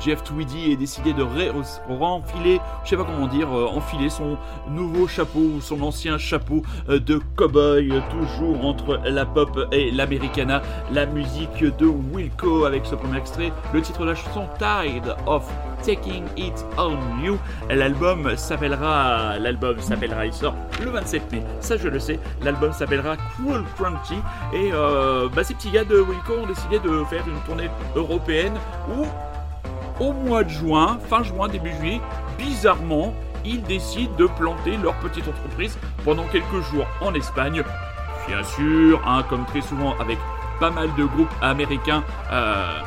Jeff 0.00 0.22
Tweedy 0.24 0.72
ait 0.72 0.76
décidé 0.76 1.12
de 1.12 1.22
euh, 1.22 1.62
renfiler, 1.88 2.60
je 2.84 2.90
sais 2.90 2.96
pas 2.96 3.04
comment 3.04 3.26
dire, 3.26 3.48
euh, 3.48 3.66
enfiler 3.66 4.10
son 4.10 4.36
nouveau 4.68 5.06
chapeau 5.06 5.40
ou 5.40 5.60
son 5.60 5.82
ancien 5.82 6.18
chapeau 6.18 6.62
euh, 6.88 6.98
de 6.98 7.20
cowboy, 7.36 7.92
toujours 8.10 8.64
entre 8.64 9.00
la 9.04 9.24
pop 9.26 9.68
et 9.72 9.90
l'américana. 9.90 10.62
La 10.92 11.06
musique 11.06 11.62
de 11.62 11.86
Wilco 11.86 12.64
avec 12.64 12.86
ce 12.86 12.94
premier 12.94 13.18
extrait, 13.18 13.52
le 13.72 13.80
titre 13.80 14.00
de 14.00 14.06
la 14.06 14.14
chanson 14.14 14.46
Tide 14.58 15.14
of 15.26 15.50
Taking 15.82 16.24
It 16.36 16.64
On 16.76 16.96
You. 17.22 17.38
L'album 17.70 18.36
s'appellera, 18.36 19.36
il 19.38 20.32
sort 20.32 20.54
le 20.82 20.90
27 20.90 21.32
mai, 21.32 21.42
ça 21.60 21.76
je 21.76 21.88
le 21.88 21.98
sais. 21.98 22.18
L'album 22.42 22.72
s'appellera 22.72 23.16
Cool 23.36 23.64
Crunchy 23.76 24.20
et 24.52 24.70
bah, 25.34 25.44
ces 25.44 25.54
petits 25.54 25.70
gars 25.70 25.84
de 25.84 26.00
Wilco 26.00 26.34
ont 26.42 26.46
décidé 26.46 26.78
de 26.78 27.04
faire 27.04 27.26
une 27.26 27.40
tournée 27.46 27.70
européenne 27.94 28.54
où 28.96 29.04
au 30.00 30.12
mois 30.12 30.44
de 30.44 30.50
juin, 30.50 30.98
fin 31.08 31.22
juin, 31.22 31.48
début 31.48 31.72
juillet, 31.72 32.00
bizarrement, 32.38 33.14
ils 33.44 33.62
décident 33.62 34.14
de 34.16 34.26
planter 34.26 34.76
leur 34.76 34.94
petite 34.96 35.26
entreprise 35.28 35.78
pendant 36.04 36.24
quelques 36.24 36.60
jours 36.70 36.86
en 37.00 37.14
Espagne. 37.14 37.62
Bien 38.26 38.42
sûr, 38.42 39.00
hein, 39.06 39.24
comme 39.28 39.44
très 39.46 39.60
souvent 39.60 39.94
avec 39.98 40.18
pas 40.60 40.70
mal 40.70 40.88
de 40.96 41.04
groupes 41.04 41.32
américains 41.40 42.02
euh, 42.32 42.80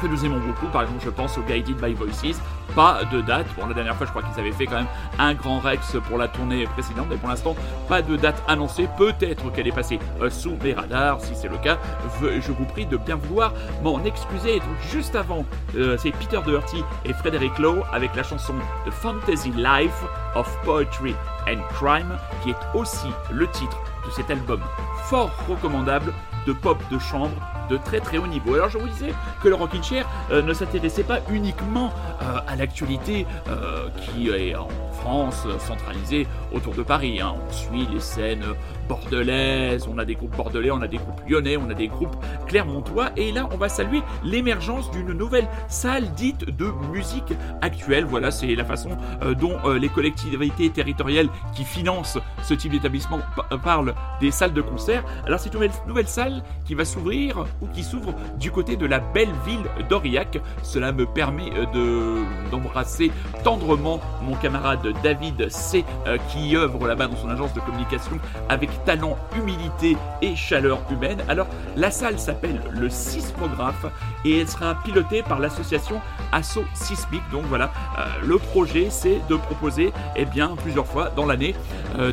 que 0.00 0.06
nous 0.06 0.24
aimons 0.24 0.38
beaucoup, 0.40 0.66
par 0.66 0.82
exemple 0.82 1.02
je 1.04 1.10
pense 1.10 1.36
au 1.38 1.42
Guided 1.42 1.76
by 1.76 1.94
Voices, 1.94 2.40
pas 2.74 3.00
de 3.10 3.20
date. 3.20 3.46
Bon, 3.56 3.66
la 3.66 3.74
dernière 3.74 3.96
fois, 3.96 4.06
je 4.06 4.10
crois 4.10 4.22
qu'ils 4.22 4.38
avaient 4.38 4.52
fait 4.52 4.66
quand 4.66 4.76
même 4.76 4.86
un 5.18 5.34
grand 5.34 5.58
Rex 5.58 5.96
pour 6.08 6.18
la 6.18 6.28
tournée 6.28 6.64
précédente, 6.66 7.06
mais 7.10 7.16
pour 7.16 7.28
l'instant, 7.28 7.56
pas 7.88 8.02
de 8.02 8.16
date 8.16 8.42
annoncée. 8.46 8.88
Peut-être 8.96 9.50
qu'elle 9.52 9.66
est 9.66 9.72
passée 9.72 9.98
euh, 10.20 10.30
sous 10.30 10.56
mes 10.62 10.74
radars. 10.74 11.20
Si 11.20 11.34
c'est 11.34 11.48
le 11.48 11.58
cas, 11.58 11.78
je 12.20 12.52
vous 12.52 12.64
prie 12.64 12.86
de 12.86 12.96
bien 12.96 13.16
vouloir 13.16 13.52
m'en 13.82 14.02
excuser. 14.04 14.60
Donc, 14.60 14.68
juste 14.90 15.16
avant, 15.16 15.44
euh, 15.76 15.96
c'est 15.98 16.12
Peter 16.12 16.40
Doherty 16.44 16.82
et 17.04 17.12
Frederick 17.12 17.58
Lowe 17.58 17.82
avec 17.92 18.14
la 18.14 18.22
chanson 18.22 18.54
The 18.86 18.90
Fantasy 18.90 19.52
Life 19.56 20.04
of 20.34 20.48
Poetry 20.64 21.14
and 21.48 21.60
Crime, 21.74 22.16
qui 22.42 22.50
est 22.50 22.56
aussi 22.74 23.08
le 23.30 23.46
titre 23.48 23.78
de 24.06 24.10
cet 24.10 24.30
album 24.30 24.60
fort 25.04 25.30
recommandable 25.48 26.12
de 26.46 26.52
pop 26.52 26.78
de 26.90 26.98
chambre 26.98 27.36
de 27.68 27.76
très 27.76 28.00
très 28.00 28.18
haut 28.18 28.26
niveau. 28.26 28.54
Alors 28.54 28.68
je 28.68 28.78
vous 28.78 28.88
disais 28.88 29.12
que 29.42 29.48
le 29.48 29.54
Rockin' 29.54 29.82
Chair 29.82 30.08
euh, 30.30 30.42
ne 30.42 30.52
s'intéressait 30.52 31.02
pas 31.02 31.20
uniquement 31.30 31.92
euh, 32.22 32.38
à 32.46 32.56
l'actualité 32.56 33.26
euh, 33.48 33.88
qui 34.00 34.30
est 34.30 34.54
en 34.54 34.68
France 35.00 35.46
centralisée 35.58 36.26
autour 36.52 36.74
de 36.74 36.82
Paris. 36.82 37.20
Hein. 37.20 37.34
On 37.36 37.52
suit 37.52 37.86
les 37.92 38.00
scènes 38.00 38.44
bordelaises, 38.88 39.86
on 39.92 39.98
a 39.98 40.04
des 40.04 40.14
groupes 40.14 40.36
bordelais, 40.36 40.70
on 40.70 40.80
a 40.80 40.88
des 40.88 40.96
groupes 40.96 41.20
lyonnais, 41.28 41.56
on 41.56 41.68
a 41.70 41.74
des 41.74 41.88
groupes 41.88 42.16
clermontois 42.46 43.10
et 43.16 43.32
là 43.32 43.48
on 43.52 43.56
va 43.56 43.68
saluer 43.68 44.02
l'émergence 44.24 44.90
d'une 44.90 45.12
nouvelle 45.12 45.46
salle 45.68 46.10
dite 46.14 46.44
de 46.44 46.72
musique 46.92 47.34
actuelle. 47.60 48.04
Voilà, 48.04 48.30
c'est 48.30 48.54
la 48.54 48.64
façon 48.64 48.90
dont 49.38 49.56
les 49.78 49.88
collectivités 49.88 50.70
territoriales 50.70 51.28
qui 51.54 51.64
financent 51.64 52.18
ce 52.42 52.54
type 52.54 52.72
d'établissement 52.72 53.20
parlent 53.62 53.94
des 54.20 54.30
salles 54.30 54.52
de 54.52 54.62
concert. 54.62 55.04
Alors 55.26 55.38
c'est 55.40 55.52
une 55.54 55.68
nouvelle 55.86 56.08
salle 56.08 56.42
qui 56.64 56.74
va 56.74 56.84
s'ouvrir 56.84 57.44
ou 57.60 57.66
qui 57.66 57.82
s'ouvre 57.82 58.14
du 58.38 58.50
côté 58.50 58.76
de 58.76 58.86
la 58.86 58.98
belle 58.98 59.32
ville 59.46 59.64
d'Aurillac. 59.88 60.38
Cela 60.62 60.92
me 60.92 61.06
permet 61.06 61.50
euh, 61.54 61.66
de, 61.66 62.50
d'embrasser 62.50 63.10
tendrement 63.44 64.00
mon 64.22 64.34
camarade 64.36 64.92
David 65.02 65.50
C 65.50 65.84
euh, 66.06 66.18
qui 66.28 66.56
œuvre 66.56 66.86
là-bas 66.86 67.08
dans 67.08 67.16
son 67.16 67.30
agence 67.30 67.52
de 67.54 67.60
communication 67.60 68.18
avec 68.48 68.70
talent, 68.84 69.16
humilité 69.36 69.96
et 70.22 70.34
chaleur 70.36 70.80
humaine. 70.90 71.18
Alors 71.28 71.46
la 71.76 71.90
salle 71.90 72.18
s'appelle 72.18 72.60
le 72.70 72.88
Sismographe 72.88 73.86
et 74.24 74.40
elle 74.40 74.48
sera 74.48 74.74
pilotée 74.74 75.22
par 75.22 75.38
l'association 75.38 76.00
Asso 76.32 76.64
Sismic. 76.74 77.22
Donc 77.30 77.44
voilà, 77.44 77.72
euh, 77.98 78.04
le 78.24 78.38
projet 78.38 78.88
c'est 78.90 79.20
de 79.28 79.36
proposer 79.36 79.92
eh 80.16 80.24
bien, 80.24 80.56
plusieurs 80.56 80.86
fois 80.86 81.10
dans 81.10 81.26
l'année 81.26 81.54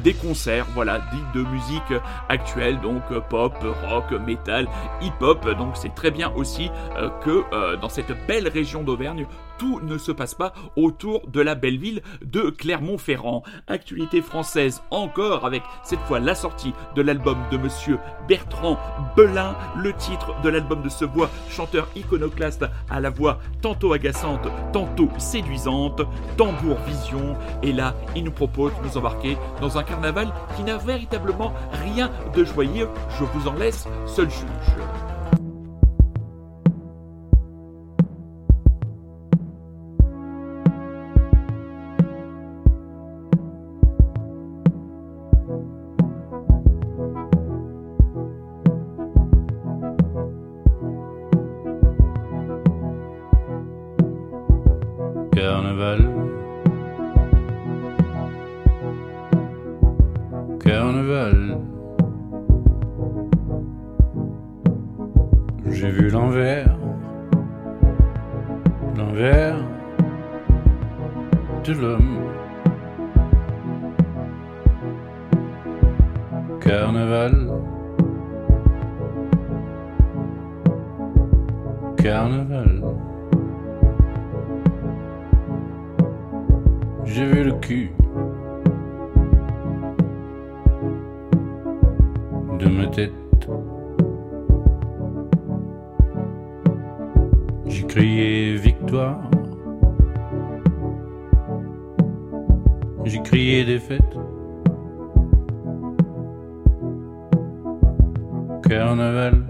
des 0.04 0.14
concerts 0.14 0.66
voilà, 0.74 1.00
dits 1.12 1.40
de 1.40 1.44
musique 1.44 1.94
actuelle, 2.30 2.80
donc 2.80 3.02
pop, 3.30 3.54
rock, 3.88 4.12
metal, 4.12 4.68
hip-hop 5.02 5.46
donc 5.54 5.76
c'est 5.76 5.94
très 5.94 6.12
bien 6.12 6.32
aussi 6.36 6.70
euh, 6.98 7.10
que 7.24 7.44
euh, 7.54 7.78
dans 7.78 7.90
cette 7.90 8.14
belle 8.28 8.48
région 8.48 8.84
d'Auvergne, 8.84 9.28
tout 9.58 9.80
ne 9.82 9.98
se 9.98 10.12
passe 10.12 10.34
pas 10.34 10.54
autour 10.76 11.28
de 11.28 11.40
la 11.40 11.56
belle 11.56 11.78
ville 11.78 12.02
de 12.22 12.50
Clermont-Ferrand. 12.50 13.44
Actualité 13.68 14.22
française 14.22 14.82
encore 14.92 15.46
avec 15.46 15.64
cette 15.84 16.02
fois 16.02 16.20
la 16.20 16.36
sortie 16.36 16.74
de 16.96 17.02
l'album 17.02 17.38
de 17.52 17.58
monsieur 17.58 18.00
Bertrand 18.28 18.78
Belin, 19.16 19.56
le 19.78 19.94
titre 19.94 20.40
de 20.42 20.50
l'album 20.50 20.82
de 20.82 20.90
ce 20.90 21.06
voix 21.06 21.30
chanteur 21.50 21.88
iconoclaste 22.06 22.66
à 22.90 23.00
la 23.00 23.10
voix 23.10 23.40
tantôt 23.62 23.94
agaçante, 23.94 24.48
tantôt 24.72 25.10
séduisante, 25.18 26.02
Tambour 26.38 26.78
Vision. 26.88 27.36
Et 27.64 27.74
là, 27.74 27.96
il 28.16 28.24
nous 28.24 28.32
propose 28.32 28.72
de 28.76 28.88
nous 28.88 28.98
embarquer 28.98 29.38
dans 29.62 29.78
un 29.78 29.84
carnaval 29.84 30.32
qui 30.56 30.64
n'a 30.64 30.78
véritablement 30.78 31.54
rien 31.84 32.12
de 32.36 32.44
joyeux. 32.44 32.90
Je 33.20 33.24
vous 33.24 33.48
en 33.48 33.54
laisse 33.54 33.88
seul 34.06 34.30
juge. 34.30 35.15
carnaval. 108.68 109.46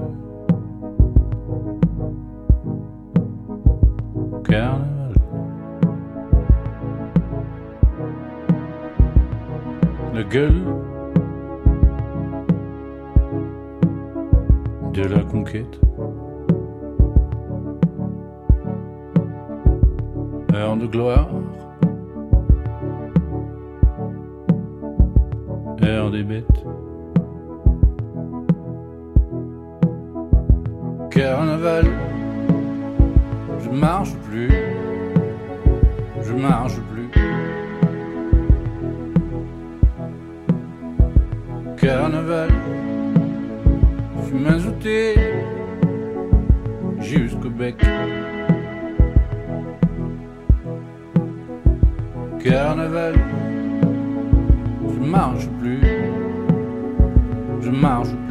Carnaval. 4.43 5.13
La 10.13 10.23
gueule 10.23 10.63
de 14.93 15.03
la 15.03 15.23
conquête. 15.23 15.79
Heure 20.53 20.77
de 20.77 20.87
gloire. 20.87 21.29
Heure 25.83 26.11
des 26.11 26.23
bêtes. 26.23 26.74
carnaval. 31.25 31.85
Je 33.63 33.69
marche 33.69 34.13
plus, 34.27 34.51
je 36.27 36.33
marche 36.33 36.79
plus. 36.91 37.09
Carnaval, 41.81 42.49
je 44.15 44.25
suis 44.27 44.39
mazouté 44.47 44.99
jusqu'au 46.99 47.49
bec. 47.49 47.77
Carnaval, 52.43 53.15
je 54.93 54.99
marche 55.15 55.47
plus, 55.59 55.81
je 57.61 57.71
marche 57.71 58.09
plus. 58.09 58.24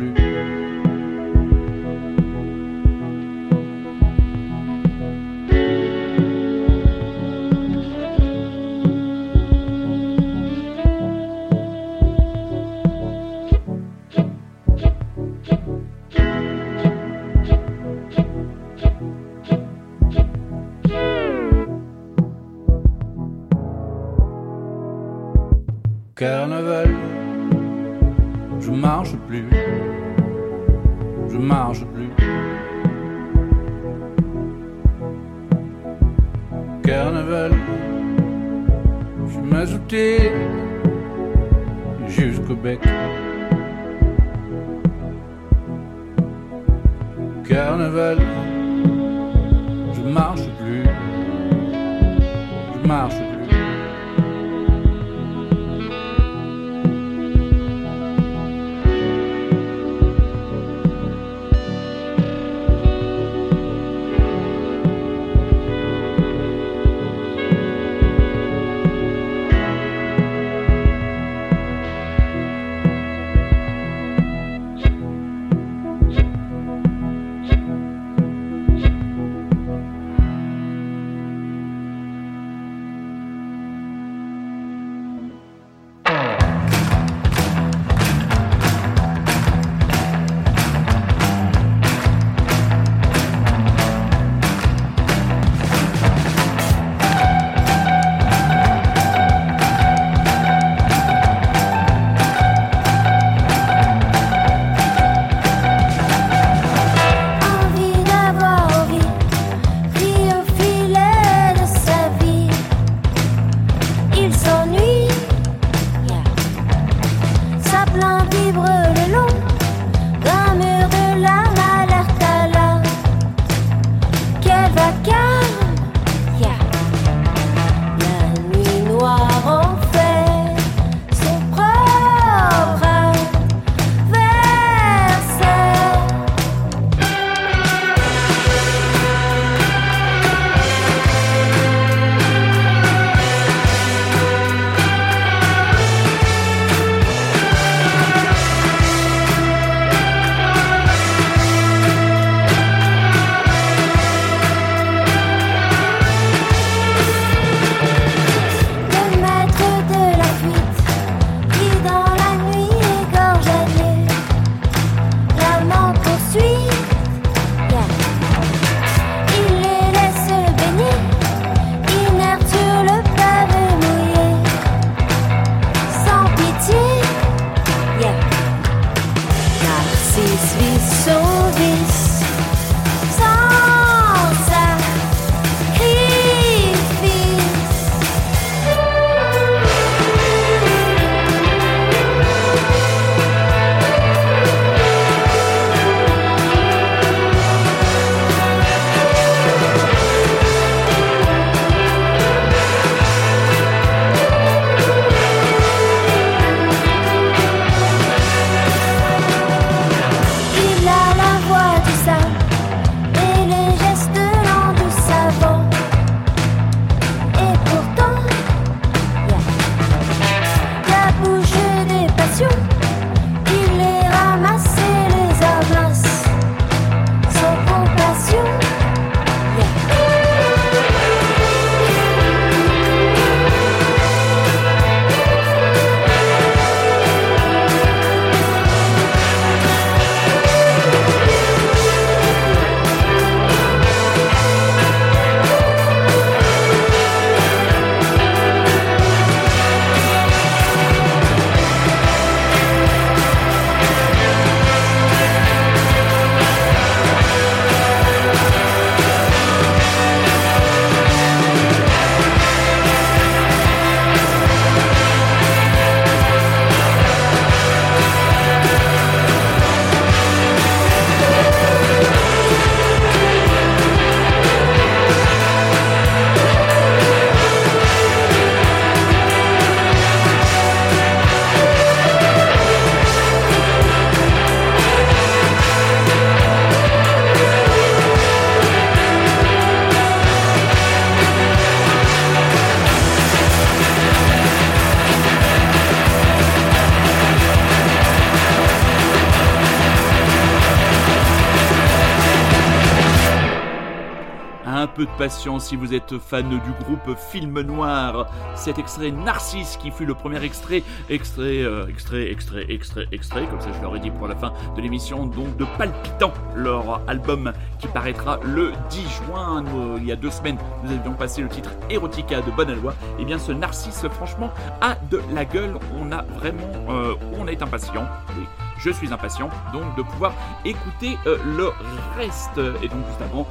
Si 305.61 305.77
vous 305.77 305.95
êtes 305.95 306.19
fan 306.19 306.49
du 306.49 306.85
groupe 306.85 307.17
Film 307.31 307.61
Noir. 307.61 308.27
Cet 308.57 308.79
extrait 308.79 309.13
Narcisse 309.13 309.77
qui 309.77 309.91
fut 309.91 310.05
le 310.05 310.15
premier 310.15 310.43
extrait, 310.43 310.83
extrait, 311.09 311.63
euh, 311.63 311.87
extrait, 311.87 312.31
extrait, 312.31 312.67
extrait, 312.69 313.07
extrait, 313.13 313.47
comme 313.47 313.61
ça 313.61 313.69
je 313.73 313.81
l'aurais 313.81 314.01
dit 314.01 314.11
pour 314.11 314.27
la 314.27 314.35
fin 314.35 314.53
de 314.77 314.81
l'émission, 314.81 315.27
donc 315.27 315.57
de 315.57 315.65
Palpitant, 315.79 316.33
leur 316.57 317.01
album 317.07 317.53
qui 317.79 317.87
paraîtra 317.87 318.41
le 318.43 318.73
10 318.91 319.03
juin. 319.27 319.65
il 319.99 320.05
y 320.05 320.13
a 320.13 320.17
deux 320.17 320.31
semaines, 320.31 320.59
nous 320.83 320.91
avions 320.91 321.13
passé 321.13 321.43
le 321.43 321.49
titre 321.49 321.71
Erotica 321.91 322.41
de 322.41 322.51
Bonne 322.51 322.71
Aloi. 322.71 322.93
Et 322.93 323.23
eh 323.23 323.25
bien 323.25 323.39
ce 323.39 323.53
Narcisse, 323.53 324.07
franchement, 324.09 324.51
a 324.81 324.97
de 325.11 325.21
la 325.33 325.45
gueule. 325.45 325.77
On 325.97 326.11
a 326.11 326.23
vraiment, 326.23 326.73
euh, 326.91 327.15
on 327.39 327.47
est 327.47 327.63
impatient. 327.63 328.05
Oui 328.37 328.45
je 328.77 328.91
suis 328.91 329.13
impatient 329.13 329.49
donc 329.73 329.97
de 329.97 330.03
pouvoir 330.03 330.35
écouter 330.65 331.17
euh, 331.27 331.39
le 331.57 331.71
reste. 332.19 332.59
Et 332.83 332.89
donc 332.89 333.07
juste 333.07 333.23
avant, 333.23 333.47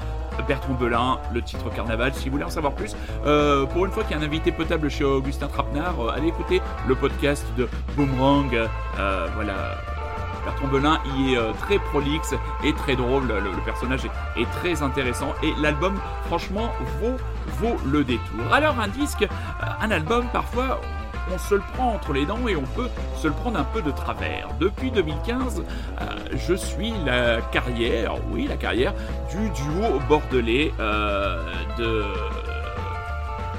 Bertrand 0.48 0.74
Belin, 0.74 1.20
le 1.34 1.42
titre 1.42 1.70
Carnaval. 1.74 2.14
Si 2.14 2.26
vous 2.26 2.34
voulez 2.34 2.44
en 2.44 2.50
savoir 2.50 2.74
plus, 2.74 2.96
euh, 3.26 3.66
pour 3.66 3.86
une 3.86 3.92
fois 3.92 4.04
qu'il 4.04 4.16
y 4.18 4.20
a 4.20 4.22
un 4.22 4.26
invité 4.26 4.52
potable 4.52 4.90
chez 4.90 5.04
Augustin 5.04 5.48
Trapenard, 5.48 6.00
euh, 6.00 6.12
allez 6.16 6.28
écouter 6.28 6.62
le 6.88 6.96
podcast 6.96 7.46
de 7.58 7.68
Boomerang. 7.96 8.54
Euh, 9.00 9.28
voilà. 9.36 9.54
Bertrand 10.46 10.68
Belin 10.68 11.00
y 11.18 11.34
est 11.34 11.38
euh, 11.38 11.54
très 11.54 11.80
prolixe 11.80 12.34
et 12.64 12.74
très 12.74 12.96
drôle. 12.96 13.28
Le, 13.28 13.64
personnage 13.64 14.02
est, 14.36 14.50
très 14.60 14.82
intéressant 14.82 15.34
et 15.42 15.54
l'album, 15.62 15.96
franchement, 16.26 16.72
vaut, 17.02 17.18
le 17.86 18.04
détour. 18.04 18.52
Alors, 18.52 18.78
un 18.80 18.90
disque, 18.90 19.26
un 19.80 19.92
album, 19.92 20.26
parfois, 20.34 20.82
on 21.32 21.38
se 21.38 21.56
le 21.56 21.62
prend 21.74 21.94
entre 21.94 22.14
les 22.14 22.26
dents 22.26 22.48
et 22.48 22.56
on 22.56 22.64
peut 22.64 22.90
se 23.16 23.28
le 23.28 23.34
prendre 23.34 23.60
un 23.60 23.64
peu 23.64 23.82
de 23.82 23.92
travers. 23.92 24.50
Depuis 24.60 24.92
2015, 24.92 25.64
euh, 26.02 26.06
je 26.36 26.54
suis 26.54 26.94
la 27.06 27.42
carrière, 27.42 28.16
oui, 28.32 28.48
la 28.48 28.58
carrière 28.58 28.94
du 29.30 29.50
duo 29.50 30.00
bordelais 30.08 30.72
euh, 30.80 31.42
de 31.78 32.04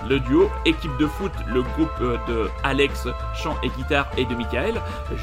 le 0.08 0.20
duo 0.20 0.50
équipe 0.66 0.94
de 0.98 1.06
foot, 1.06 1.32
le 1.48 1.62
groupe 1.62 1.88
euh, 2.02 2.18
de 2.28 2.50
Alex, 2.62 3.08
chant 3.34 3.56
et 3.62 3.68
guitare 3.70 4.06
et 4.18 4.24
de 4.24 4.34
Michael. 4.34 4.74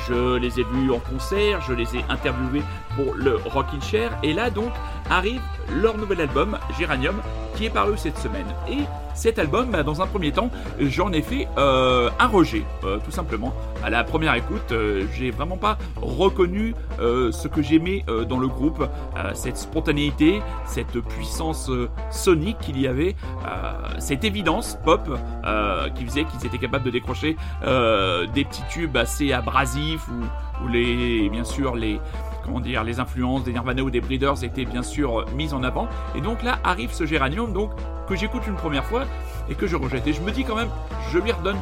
Je 0.08 0.38
les 0.38 0.60
ai 0.60 0.64
vus 0.64 0.92
en 0.92 1.00
concert, 1.00 1.62
je 1.62 1.74
les 1.74 1.96
ai 1.96 2.06
interviewés 2.10 2.64
pour 2.96 3.14
le 3.14 3.36
Rockin' 3.36 3.82
Chair 3.82 4.12
et 4.24 4.34
là 4.34 4.50
donc 4.50 4.72
arrive 5.12 5.41
leur 5.70 5.97
nouvel 5.97 6.22
album 6.22 6.57
Géranium 6.80 7.22
qui 7.55 7.66
est 7.66 7.70
paru 7.70 7.97
cette 7.97 8.18
semaine. 8.18 8.47
Et 8.70 8.80
cet 9.14 9.39
album, 9.39 9.72
bah, 9.72 9.84
dans 9.84 10.01
un 10.01 10.07
premier 10.07 10.32
temps, 10.32 10.49
j'en 10.80 11.12
ai 11.12 11.22
fait 11.22 11.47
euh, 11.57 12.09
un 12.20 12.28
rejet, 12.28 12.64
euh, 12.84 12.97
tout 13.03 13.12
simplement. 13.12 13.53
À 13.84 13.89
la 13.89 14.03
première 14.03 14.34
écoute, 14.36 14.72
euh, 14.72 15.05
j'ai 15.14 15.32
vraiment 15.32 15.57
pas 15.57 15.78
reconnu 16.01 16.74
ce 16.99 17.47
que 17.47 17.62
j'aimais 17.64 18.05
dans 18.30 18.38
le 18.38 18.47
groupe, 18.47 18.88
cette 19.34 19.57
spontanéité, 19.57 20.41
cette 20.66 20.99
puissance 20.99 21.72
sonique 22.12 22.59
qu'il 22.59 22.80
y 22.80 22.88
avait, 22.88 23.16
cette 23.97 24.24
évidence 24.24 24.78
pop 24.86 25.09
qui 25.95 26.05
faisait 26.05 26.26
qu'ils 26.26 26.45
étaient 26.45 26.59
capables 26.59 26.86
de 26.86 26.91
décrocher 26.91 27.36
des 27.64 28.45
petits 28.45 28.64
tubes 28.70 28.95
assez 28.97 29.34
abrasifs 29.34 30.07
ou, 30.09 30.64
ou 30.64 30.68
les, 30.68 31.28
bien 31.30 31.43
sûr, 31.43 31.76
les 31.76 31.99
comment 32.44 32.60
dire, 32.60 32.84
les 32.84 33.00
influences 33.00 33.44
des 33.44 33.54
Nirvana 33.54 33.84
ou 33.84 33.89
des 33.89 34.02
Breeders 34.02 34.44
étaient 34.44 34.66
bien 34.66 34.84
sûr 34.84 35.20
euh, 35.22 35.26
mises 35.36 35.54
en 35.54 35.64
avant. 35.64 35.88
Et 36.16 36.22
donc 36.22 36.44
là 36.44 36.60
arrive 36.64 36.92
ce 36.92 37.06
Géranium, 37.06 37.54
donc 37.54 37.72
que 38.08 38.16
j'écoute 38.16 38.44
une 38.48 38.56
première 38.56 38.86
fois 38.86 39.04
et 39.50 39.56
que 39.56 39.68
je 39.68 39.76
rejette. 39.76 40.08
Et 40.08 40.14
je 40.14 40.22
me 40.22 40.32
dis 40.32 40.44
quand 40.44 40.56
même, 40.56 40.70
je 41.12 41.20
lui 41.20 41.32
redonne 41.32 41.58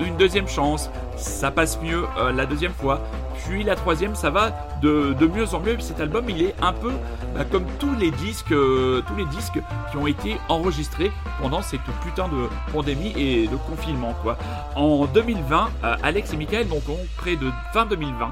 une 0.00 0.16
deuxième 0.16 0.48
chance, 0.48 0.90
ça 1.16 1.50
passe 1.50 1.80
mieux 1.82 2.04
euh, 2.18 2.32
la 2.32 2.46
deuxième 2.46 2.72
fois, 2.72 3.00
puis 3.48 3.62
la 3.62 3.76
troisième, 3.76 4.14
ça 4.14 4.30
va 4.30 4.52
de, 4.82 5.14
mieux 5.26 5.54
en 5.54 5.60
mieux. 5.60 5.78
Et 5.78 5.80
cet 5.80 6.00
album, 6.00 6.24
il 6.28 6.42
est 6.42 6.54
un 6.60 6.72
peu 6.72 6.92
bah, 7.34 7.44
comme 7.44 7.64
tous 7.78 7.94
les 7.94 8.10
disques, 8.10 8.52
euh, 8.52 9.02
tous 9.06 9.16
les 9.16 9.24
disques 9.26 9.60
qui 9.90 9.96
ont 9.96 10.06
été 10.06 10.36
enregistrés 10.48 11.10
pendant 11.40 11.62
cette 11.62 11.80
putain 12.04 12.28
de 12.28 12.48
pandémie 12.72 13.12
et 13.16 13.46
de 13.46 13.56
confinement. 13.56 14.14
En 14.74 15.06
2020, 15.06 15.70
euh, 15.84 15.96
Alex 16.02 16.32
et 16.32 16.36
Michael, 16.36 16.68
donc 16.68 16.88
ont 16.88 16.98
près 17.16 17.36
de 17.36 17.50
fin 17.72 17.86
2020. 17.86 18.30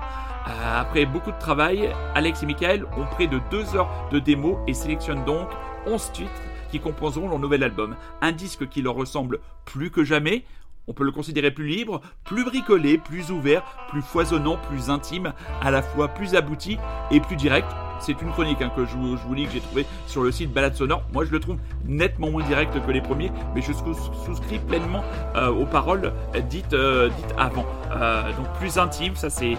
Euh, 0.48 0.80
Après 0.80 1.06
beaucoup 1.06 1.32
de 1.32 1.38
travail, 1.38 1.90
Alex 2.14 2.42
et 2.42 2.46
Michael 2.46 2.84
ont 2.96 3.06
près 3.06 3.26
de 3.26 3.40
deux 3.50 3.76
heures 3.76 3.90
de 4.10 4.18
démo 4.18 4.58
et 4.66 4.74
sélectionnent 4.74 5.24
donc 5.24 5.48
11 5.86 6.12
titres 6.12 6.30
qui 6.70 6.80
composeront 6.80 7.28
leur 7.28 7.38
nouvel 7.38 7.62
album. 7.62 7.96
Un 8.20 8.32
disque 8.32 8.68
qui 8.68 8.82
leur 8.82 8.94
ressemble 8.94 9.40
plus 9.64 9.90
que 9.90 10.04
jamais. 10.04 10.44
On 10.88 10.92
peut 10.92 11.04
le 11.04 11.10
considérer 11.10 11.50
plus 11.50 11.66
libre, 11.66 12.00
plus 12.24 12.44
bricolé, 12.44 12.96
plus 12.96 13.32
ouvert, 13.32 13.62
plus 13.88 14.02
foisonnant, 14.02 14.56
plus 14.70 14.88
intime, 14.88 15.32
à 15.60 15.70
la 15.72 15.82
fois 15.82 16.06
plus 16.08 16.36
abouti 16.36 16.78
et 17.10 17.18
plus 17.20 17.34
direct. 17.34 17.66
C'est 17.98 18.20
une 18.22 18.30
chronique 18.30 18.60
hein, 18.60 18.70
que 18.76 18.84
je 18.84 18.94
vous, 18.94 19.34
lis, 19.34 19.46
que 19.46 19.52
j'ai 19.52 19.60
trouvé 19.60 19.86
sur 20.06 20.22
le 20.22 20.30
site 20.30 20.52
Balade 20.52 20.74
Sonore. 20.74 21.02
Moi, 21.12 21.24
je 21.24 21.30
le 21.32 21.40
trouve 21.40 21.56
nettement 21.86 22.30
moins 22.30 22.44
direct 22.44 22.78
que 22.86 22.90
les 22.92 23.00
premiers, 23.00 23.32
mais 23.54 23.62
je 23.62 23.72
sous- 23.72 23.94
souscris 24.26 24.58
pleinement 24.58 25.02
euh, 25.34 25.48
aux 25.48 25.64
paroles 25.64 26.12
dites, 26.50 26.74
euh, 26.74 27.08
dites 27.08 27.34
avant. 27.38 27.64
Euh, 27.96 28.32
donc 28.34 28.52
plus 28.58 28.78
intime, 28.78 29.16
ça 29.16 29.30
c'est 29.30 29.56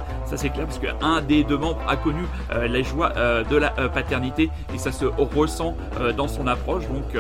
clair, 0.50 0.66
parce 0.68 0.80
qu'un 0.80 1.22
des 1.22 1.44
deux 1.44 1.58
membres 1.58 1.82
a 1.88 1.98
connu 1.98 2.24
joies 2.84 3.12
euh, 3.18 3.44
de 3.44 3.58
la 3.58 3.72
paternité 3.72 4.50
et 4.74 4.78
ça 4.78 4.92
se 4.92 5.06
ressent 5.06 5.76
dans 6.16 6.28
son 6.28 6.46
approche. 6.48 6.88
Donc 6.90 7.16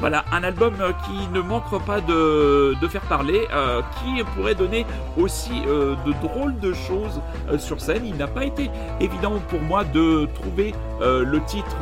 voilà, 0.00 0.24
un 0.32 0.42
album 0.42 0.74
euh, 0.80 0.92
qui 1.04 1.28
ne 1.32 1.40
manquera 1.40 1.78
pas 1.80 2.00
de, 2.00 2.74
faire 2.88 3.02
parler, 3.02 3.46
euh, 3.52 3.80
qui 3.96 4.22
pourrait 4.34 4.54
donner 4.54 4.86
aussi 5.16 5.62
euh, 5.66 5.94
de 6.06 6.12
drôles 6.22 6.58
de 6.58 6.72
choses 6.72 7.20
sur 7.58 7.80
scène. 7.80 8.02
Il 8.04 8.16
n'a 8.16 8.26
pas 8.26 8.44
été 8.44 8.70
évident 9.00 9.40
pour 9.48 9.60
moi 9.60 9.84
de 9.84 10.26
trouver 10.34 10.74
le 11.00 11.38
titre 11.46 11.76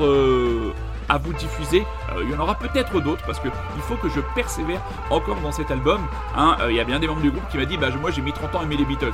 à 1.09 1.19
vous 1.19 1.33
diffuser. 1.33 1.85
Euh, 2.15 2.23
il 2.25 2.31
y 2.31 2.35
en 2.35 2.39
aura 2.41 2.55
peut-être 2.55 3.01
d'autres 3.01 3.25
parce 3.27 3.39
que 3.41 3.49
il 3.77 3.83
faut 3.83 3.97
que 3.97 4.09
je 4.09 4.21
persévère 4.35 4.81
encore 5.11 5.41
dans 5.41 5.53
cet 5.53 5.71
album. 5.71 6.01
Hein, 6.37 6.57
euh, 6.61 6.71
il 6.71 6.77
y 6.77 6.81
a 6.81 6.85
bien 6.85 6.99
des 6.99 7.07
membres 7.07 7.21
du 7.23 7.31
groupe 7.31 7.49
qui 7.51 7.59
m'a 7.59 7.65
dit 7.65 7.77
bah 7.77 7.89
moi 8.01 8.11
j'ai 8.11 8.23
mis 8.23 8.33
30 8.33 8.55
ans 8.55 8.61
à 8.61 8.63
aimer 8.65 8.77
les 8.77 8.85
Beatles. 8.85 9.13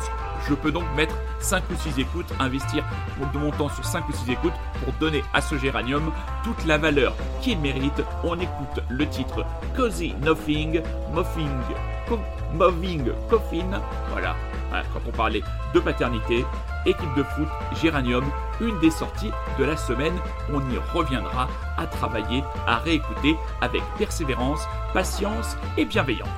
Je 0.49 0.55
peux 0.55 0.71
donc 0.73 0.85
mettre 0.97 1.15
5 1.41 1.63
ou 1.71 1.75
6 1.77 1.99
écoutes, 2.01 2.33
investir 2.41 2.85
de 3.33 3.39
mon 3.39 3.51
temps 3.51 3.69
sur 3.69 3.85
5 3.85 4.09
ou 4.09 4.13
6 4.13 4.31
écoutes 4.31 4.53
pour 4.85 4.93
donner 4.95 5.23
à 5.35 5.41
ce 5.41 5.57
géranium 5.59 6.11
toute 6.45 6.65
la 6.65 6.79
valeur 6.79 7.15
qu'il 7.41 7.59
mérite. 7.59 8.03
On 8.25 8.35
écoute 8.39 8.81
le 8.89 9.07
titre 9.09 9.45
Cozy 9.77 10.15
Nothing, 10.23 10.81
Muffing, 11.13 11.51
Co- 12.09 12.19
Moving 12.55 13.11
Coffin. 13.29 13.81
Voilà. 14.11 14.35
Voilà, 14.71 14.85
quand 14.93 15.01
on 15.07 15.11
parlait 15.13 15.43
de 15.75 15.81
paternité, 15.81 16.45
équipe 16.89 17.15
de 17.17 17.23
foot, 17.23 17.49
Géranium, 17.81 18.25
une 18.61 18.79
des 18.81 18.91
sorties 18.91 19.31
de 19.59 19.65
la 19.65 19.77
semaine. 19.77 20.15
On 20.53 20.61
y 20.71 20.79
reviendra 20.95 21.49
à 21.77 21.87
travailler, 21.87 22.43
à 22.67 22.79
réécouter 22.79 23.37
avec 23.61 23.83
persévérance, 23.99 24.61
patience 24.93 25.57
et 25.77 25.85
bienveillance. 25.85 26.29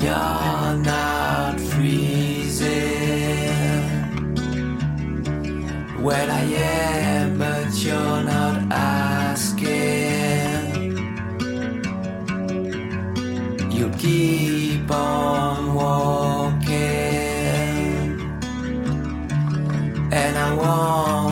You're 0.00 0.76
not 0.84 1.58
freezing. 1.58 2.68
Well, 6.00 6.30
I 6.30 6.44
am, 6.54 7.38
but 7.38 7.74
you're 7.84 8.22
not 8.22 8.70
asking. 8.70 9.98
You 13.70 13.90
keep 13.98 14.90
on 14.90 15.57
and 20.12 20.38
I 20.38 20.54
won't, 20.54 21.27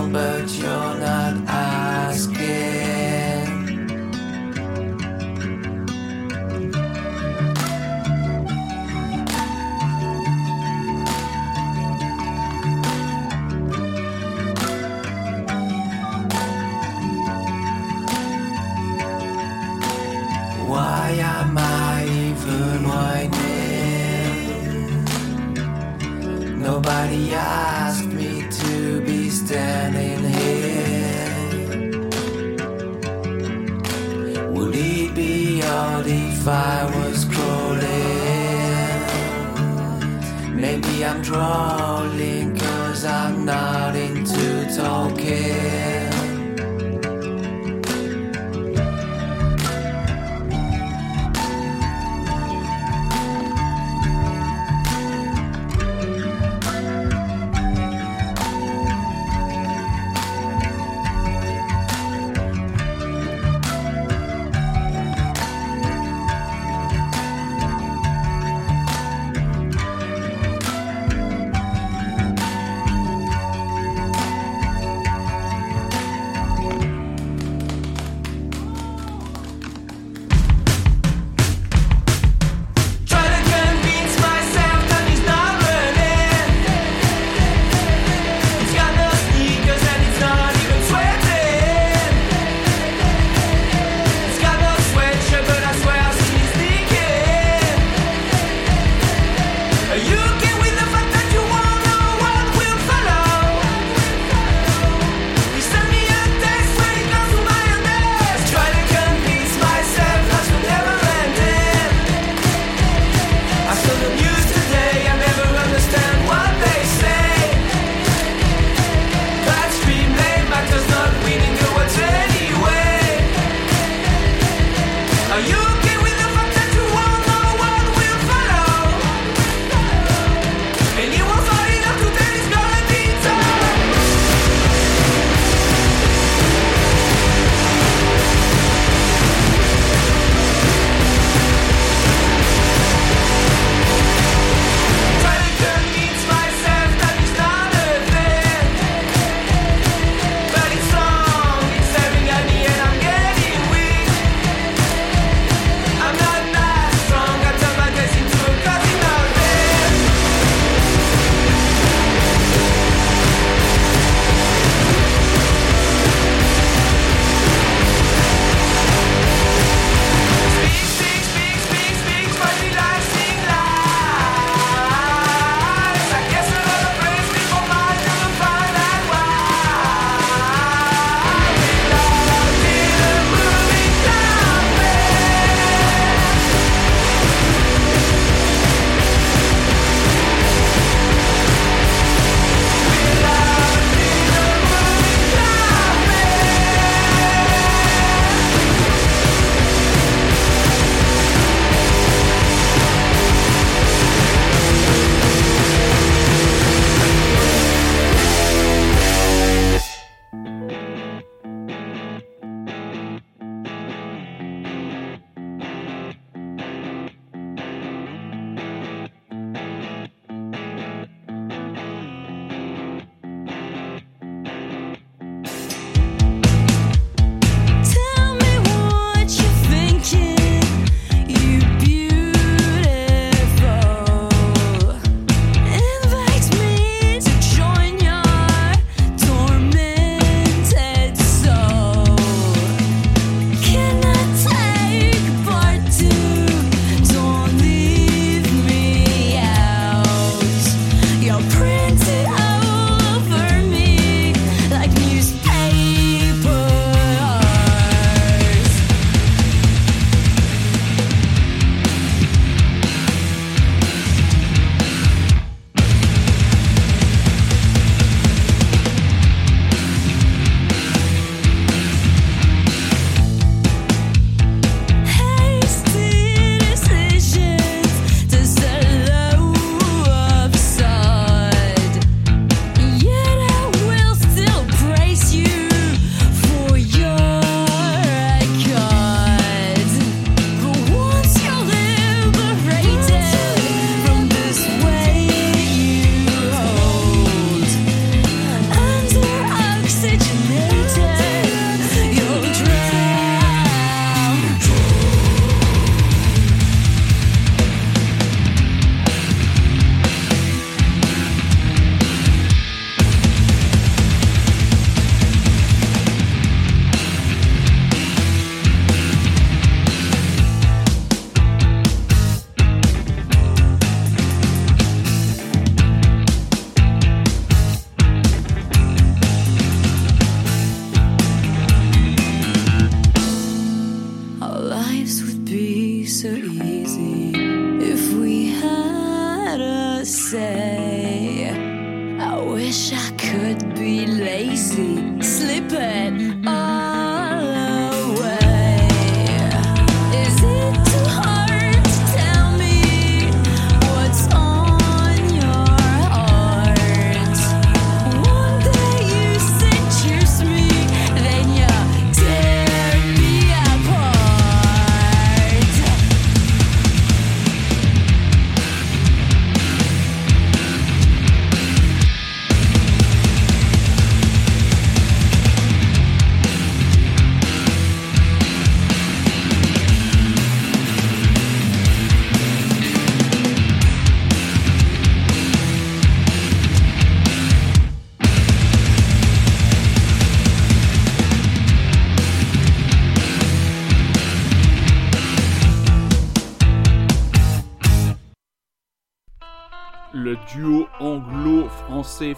if 36.46 36.52
I 36.52 36.84
was 37.00 37.24
crawling? 37.24 37.80
Maybe 40.54 41.04
I'm 41.04 41.20
drawing 41.20 42.56
cause 42.56 43.04
I'm 43.04 43.44
not 43.44 43.96
into 43.96 44.72
talking. 44.76 45.85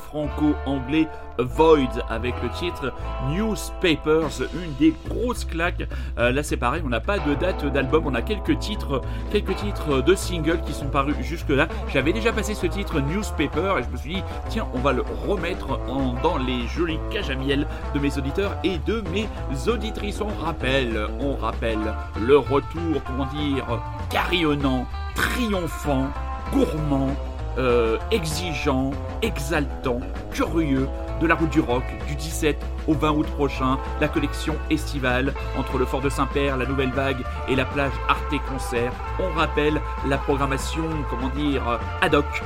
Franco-anglais 0.09 1.09
Void 1.39 2.03
avec 2.09 2.35
le 2.43 2.49
titre 2.51 2.93
Newspapers, 3.31 4.43
une 4.55 4.75
des 4.75 4.93
grosses 5.09 5.45
claques. 5.45 5.89
Euh, 6.19 6.33
là 6.33 6.43
c'est 6.43 6.57
pareil, 6.57 6.83
on 6.85 6.89
n'a 6.89 7.01
pas 7.01 7.19
de 7.19 7.35
date 7.35 7.65
d'album, 7.67 8.07
on 8.07 8.15
a 8.15 8.23
quelques 8.23 8.59
titres, 8.59 9.03
quelques 9.31 9.55
titres 9.55 10.03
de 10.03 10.15
singles 10.17 10.61
qui 10.63 10.73
sont 10.73 10.89
parus 10.89 11.17
jusque 11.21 11.51
là. 11.51 11.69
J'avais 11.93 12.13
déjà 12.13 12.33
passé 12.33 12.55
ce 12.55 12.67
titre 12.67 13.01
Newspaper 13.01 13.75
et 13.79 13.83
je 13.85 13.89
me 13.89 13.97
suis 13.97 14.15
dit 14.15 14.23
tiens 14.49 14.67
on 14.75 14.79
va 14.79 14.93
le 14.93 15.03
remettre 15.27 15.79
dans 16.23 16.39
les 16.39 16.67
jolis 16.67 16.99
cages 17.11 17.31
à 17.31 17.37
miel 17.37 17.67
de 17.95 18.01
mes 18.01 18.17
auditeurs 18.19 18.57
et 18.65 18.79
de 18.79 19.03
mes 19.13 19.29
auditrices. 19.69 20.21
On 20.21 20.45
rappelle, 20.45 21.07
on 21.21 21.37
rappelle 21.37 21.95
le 22.21 22.39
retour, 22.39 23.03
comment 23.07 23.27
dire, 23.27 23.81
carillonnant, 24.11 24.87
triomphant, 25.15 26.09
gourmand 26.53 27.15
euh, 27.59 27.99
exigeant, 28.11 28.93
exaltant, 29.23 30.01
curieux 30.33 30.89
de 31.21 31.27
la 31.27 31.35
route 31.35 31.51
du 31.51 31.61
rock 31.61 31.83
du 32.07 32.15
17 32.15 32.57
au 32.87 32.95
20 32.95 33.11
août 33.11 33.27
prochain, 33.27 33.79
la 34.01 34.09
collection 34.09 34.55
estivale 34.71 35.35
entre 35.59 35.79
le 35.79 35.85
fort 35.85 36.01
de 36.01 36.09
Saint-Père, 36.09 36.57
la 36.57 36.67
Nouvelle 36.67 36.93
Vague 36.93 37.25
et 37.49 37.57
la 37.57 37.65
plage 37.65 37.93
Arte 38.09 38.41
Concert. 38.49 38.93
On 39.19 39.37
rappelle 39.37 39.81
la 40.07 40.19
programmation, 40.19 40.85
comment 41.11 41.29
dire, 41.31 41.81
ad 42.01 42.15
hoc 42.15 42.43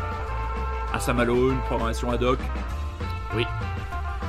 à 0.93 0.99
Saint-Malo, 0.99 1.51
une 1.51 1.61
programmation 1.61 2.11
ad 2.11 2.23
hoc. 2.23 2.39
Oui. 3.35 3.47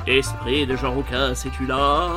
Esprit 0.06 0.66
de 0.66 0.76
Jean 0.76 0.92
Roucas, 0.92 1.34
c'est-tu 1.34 1.66
là? 1.66 2.10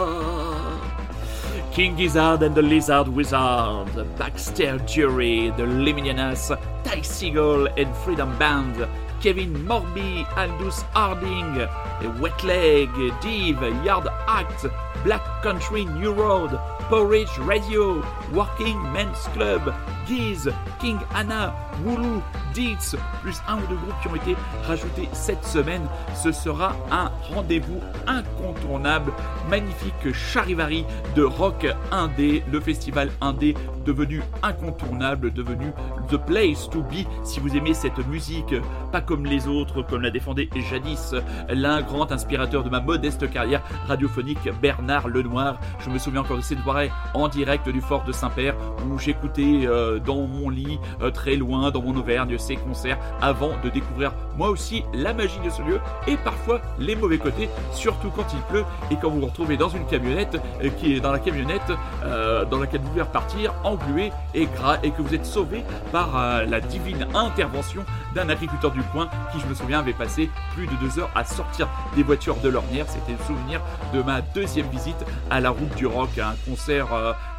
King 1.71 1.95
Gizzard 1.95 2.41
and 2.41 2.55
the 2.55 2.61
Lizard 2.61 3.07
Wizard, 3.07 3.85
Baxter 4.17 4.77
Jury, 4.87 5.51
The 5.57 5.61
Lemonianas, 5.61 6.51
Ty 6.87 7.01
Seagull 7.01 7.67
and 7.75 7.93
Freedom 7.97 8.31
Band, 8.39 8.87
Kevin 9.21 9.53
Morby, 9.67 10.25
Aldous 10.37 10.83
Harding, 10.93 11.67
Wet 12.21 12.41
Leg, 12.45 12.89
Div, 13.19 13.61
Yard 13.83 14.07
Act, 14.25 14.65
Black 15.03 15.43
Country 15.43 15.83
New 15.83 16.13
Road, 16.13 16.57
Porridge 16.87 17.37
Radio, 17.39 18.01
Working 18.31 18.81
Men's 18.93 19.19
Club, 19.35 19.75
Giz, 20.07 20.47
King 20.79 21.01
Anna, 21.13 21.53
Wooloo, 21.85 22.21
Deeds, 22.53 22.97
plus 23.21 23.37
un 23.47 23.57
ou 23.57 23.67
deux 23.67 23.75
groupes 23.75 24.01
qui 24.01 24.07
ont 24.07 24.15
été 24.15 24.35
rajoutés 24.63 25.09
cette 25.13 25.43
semaine. 25.43 25.87
Ce 26.15 26.31
sera 26.31 26.75
un 26.91 27.11
rendez-vous 27.33 27.79
incontournable, 28.07 29.11
magnifique 29.49 30.13
charivari 30.13 30.85
de 31.15 31.23
rock 31.23 31.67
indé, 31.91 32.43
le 32.51 32.59
festival 32.59 33.09
indé 33.21 33.55
devenu 33.85 34.21
incontournable, 34.43 35.31
devenu 35.31 35.71
the 36.09 36.17
place 36.17 36.69
to 36.69 36.81
be 36.81 37.05
si 37.23 37.39
vous 37.39 37.55
aimez 37.55 37.73
cette 37.73 38.05
musique, 38.07 38.53
pas 38.91 39.01
comme 39.01 39.25
les 39.25 39.47
autres, 39.47 39.81
comme 39.81 40.01
l'a 40.01 40.09
défendait 40.09 40.49
jadis 40.69 41.15
l'un 41.49 41.81
grand 41.81 42.11
inspirateur 42.11 42.63
de 42.63 42.69
ma 42.69 42.81
modeste 42.81 43.29
carrière 43.29 43.63
radiophonique, 43.87 44.49
Bernard 44.61 45.07
Lenoir. 45.07 45.59
Je 45.79 45.89
me 45.89 45.97
souviens 45.97 46.21
encore 46.21 46.37
de 46.37 46.41
cette 46.41 46.59
soirée 46.59 46.91
en 47.13 47.27
direct 47.27 47.69
du 47.69 47.81
fort 47.81 48.03
de 48.03 48.11
Saint-Père 48.11 48.55
où 48.89 48.97
j'écoutais 48.97 49.65
euh, 49.65 49.99
dans 49.99 50.27
mon 50.27 50.49
lit, 50.49 50.79
euh, 51.01 51.11
très 51.11 51.35
loin, 51.35 51.66
dans 51.71 51.81
mon 51.81 51.95
Auvergne, 51.97 52.37
ces 52.37 52.55
concerts 52.55 52.97
avant 53.21 53.51
de 53.63 53.69
découvrir 53.69 54.13
moi 54.37 54.49
aussi 54.49 54.83
la 54.93 55.13
magie 55.13 55.39
de 55.43 55.49
ce 55.49 55.61
lieu 55.61 55.79
et 56.07 56.15
parfois 56.17 56.61
les 56.79 56.95
mauvais 56.95 57.17
côtés, 57.17 57.49
surtout 57.71 58.09
quand 58.11 58.25
il 58.33 58.39
pleut 58.41 58.65
et 58.91 58.95
quand 58.95 59.09
vous 59.09 59.19
vous 59.19 59.25
retrouvez 59.27 59.57
dans 59.57 59.69
une 59.69 59.85
camionnette 59.85 60.37
euh, 60.63 60.69
qui 60.69 60.93
est 60.93 60.99
dans 60.99 61.11
la 61.11 61.19
camionnette 61.19 61.71
dans 62.49 62.59
laquelle 62.59 62.81
vous 62.81 62.89
pouvez 62.89 63.01
repartir 63.01 63.53
englué 63.63 64.11
et 64.33 64.45
gras 64.45 64.77
et 64.83 64.91
que 64.91 65.01
vous 65.01 65.13
êtes 65.13 65.25
sauvé 65.25 65.63
par 65.91 66.43
la 66.45 66.61
divine 66.61 67.07
intervention 67.13 67.83
d'un 68.15 68.29
agriculteur 68.29 68.71
du 68.71 68.81
coin 68.83 69.09
qui, 69.31 69.39
je 69.39 69.45
me 69.47 69.53
souviens, 69.53 69.79
avait 69.79 69.93
passé 69.93 70.29
plus 70.55 70.67
de 70.67 70.75
deux 70.81 70.99
heures 70.99 71.11
à 71.15 71.23
sortir 71.23 71.67
des 71.95 72.03
voitures 72.03 72.37
de 72.37 72.49
l'ornière. 72.49 72.85
C'était 72.87 73.13
le 73.13 73.25
souvenir 73.25 73.61
de 73.93 74.01
ma 74.01 74.21
deuxième 74.21 74.67
visite 74.67 75.05
à 75.29 75.39
la 75.39 75.49
route 75.49 75.73
du 75.75 75.85
rock, 75.85 76.17
un 76.17 76.35
concert 76.49 76.87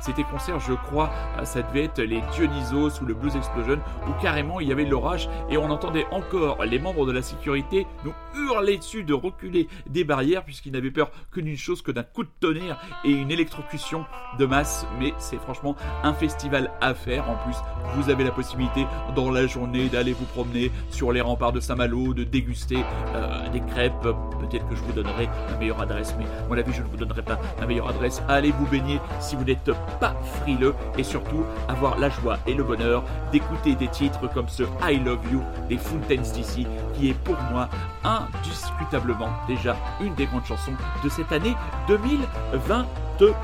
c'était 0.00 0.24
concert, 0.24 0.60
je 0.60 0.72
crois, 0.72 1.10
ça 1.44 1.62
devait 1.62 1.84
être 1.84 2.00
les 2.00 2.22
Dionysos 2.32 3.00
ou 3.02 3.06
le 3.06 3.14
Blues 3.14 3.36
Explosion, 3.36 3.78
où 4.08 4.22
carrément 4.22 4.60
il 4.60 4.68
y 4.68 4.72
avait 4.72 4.84
l'orage 4.84 5.28
et 5.50 5.56
on 5.56 5.70
entendait 5.70 6.06
encore 6.10 6.64
les 6.64 6.78
membres 6.78 7.06
de 7.06 7.12
la 7.12 7.22
sécurité 7.22 7.86
nous 8.04 8.12
hurler 8.34 8.78
dessus 8.78 9.04
de 9.04 9.14
reculer 9.14 9.68
des 9.88 10.04
barrières 10.04 10.44
puisqu'ils 10.44 10.72
n'avaient 10.72 10.90
peur 10.90 11.10
que 11.30 11.40
d'une 11.40 11.56
chose 11.56 11.82
que 11.82 11.90
d'un 11.90 12.02
coup 12.02 12.22
de 12.22 12.30
tonnerre 12.40 12.80
et 13.04 13.10
une 13.10 13.30
électrocution 13.30 14.04
de 14.38 14.46
masse. 14.46 14.86
Mais 14.98 15.12
c'est 15.18 15.38
franchement 15.38 15.76
un 16.02 16.12
festival 16.12 16.70
à 16.80 16.94
faire. 16.94 17.28
En 17.28 17.36
plus, 17.36 17.56
vous 17.94 18.10
avez 18.10 18.24
la 18.24 18.30
possibilité 18.30 18.86
dans 19.14 19.30
la 19.30 19.46
journée 19.46 19.88
d'aller 19.88 20.12
vous 20.12 20.24
promener 20.26 20.70
sur 20.90 21.12
les 21.12 21.20
remparts 21.20 21.52
de 21.52 21.60
Saint-Malo, 21.60 22.14
de 22.14 22.24
déguster 22.24 22.84
euh, 23.14 23.48
des 23.50 23.60
crêpes. 23.60 24.02
Peut-être 24.02 24.68
que 24.68 24.76
je 24.76 24.82
vous 24.82 24.92
donnerai 24.92 25.28
ma 25.50 25.56
meilleure 25.58 25.80
adresse, 25.80 26.14
mais 26.18 26.24
à 26.24 26.48
mon 26.48 26.56
avis, 26.56 26.72
je 26.72 26.82
ne 26.82 26.86
vous 26.86 26.96
donnerai 26.96 27.22
pas 27.22 27.38
ma 27.60 27.66
meilleure 27.66 27.88
adresse. 27.88 28.22
Allez 28.28 28.50
vous 28.52 28.66
baigner 28.66 29.00
si 29.20 29.36
vous 29.36 29.44
n'êtes 29.44 29.70
pas 30.00 30.14
frileux 30.40 30.74
et 30.96 31.02
surtout 31.02 31.44
avoir 31.68 31.98
la 31.98 32.08
joie 32.08 32.38
et 32.46 32.54
le 32.54 32.64
bonheur 32.64 33.02
d'écouter 33.32 33.74
des 33.74 33.88
titres 33.88 34.28
comme 34.32 34.48
ce 34.48 34.64
I 34.82 34.98
Love 34.98 35.20
You 35.32 35.42
des 35.68 35.78
Fountains 35.78 36.16
DC 36.16 36.66
qui 36.94 37.10
est 37.10 37.18
pour 37.24 37.36
moi 37.50 37.68
indiscutablement 38.04 39.30
déjà 39.46 39.76
une 40.00 40.14
des 40.14 40.26
grandes 40.26 40.44
chansons 40.44 40.72
de 41.02 41.08
cette 41.08 41.32
année 41.32 41.54
2022. 41.88 43.34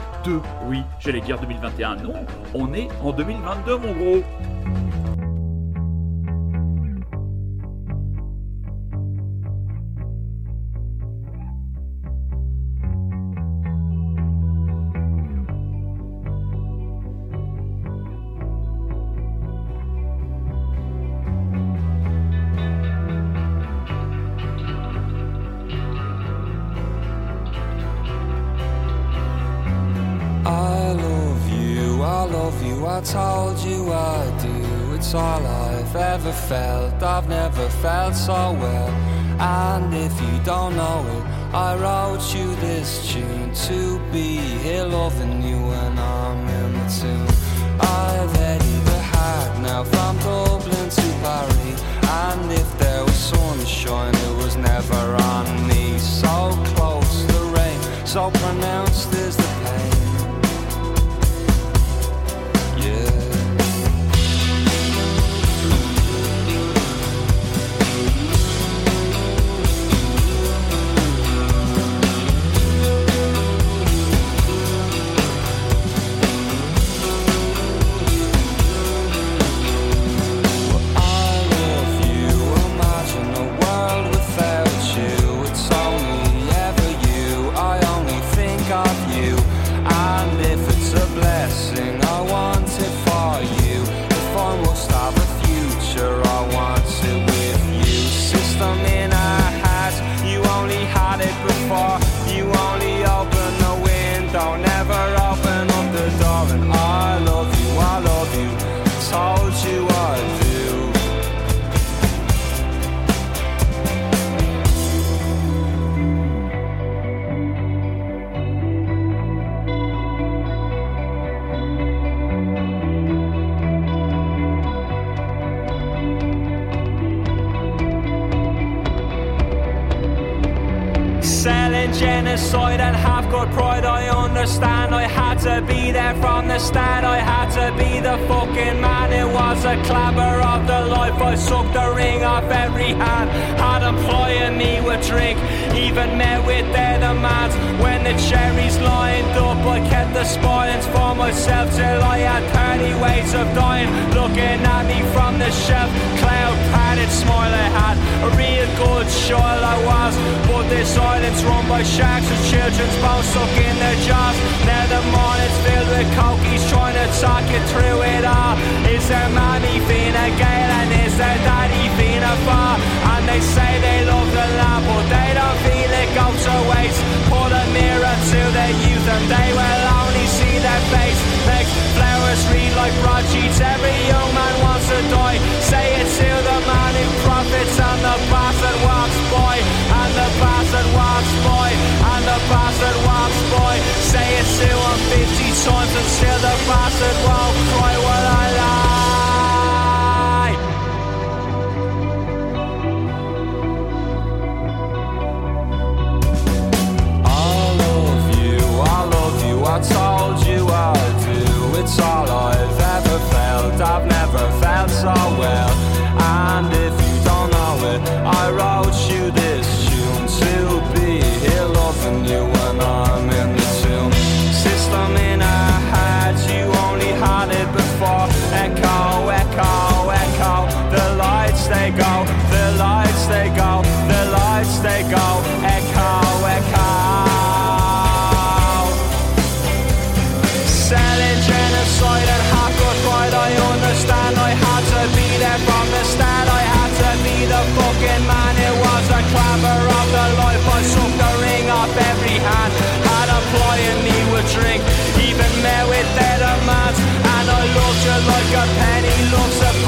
Oui, 0.67 0.83
j'allais 1.01 1.21
dire 1.21 1.39
2021, 1.41 1.97
non, 1.97 2.15
on 2.55 2.73
est 2.73 2.89
en 3.03 3.13
2022 3.13 3.77
mon 3.79 3.93
gros. 3.93 4.23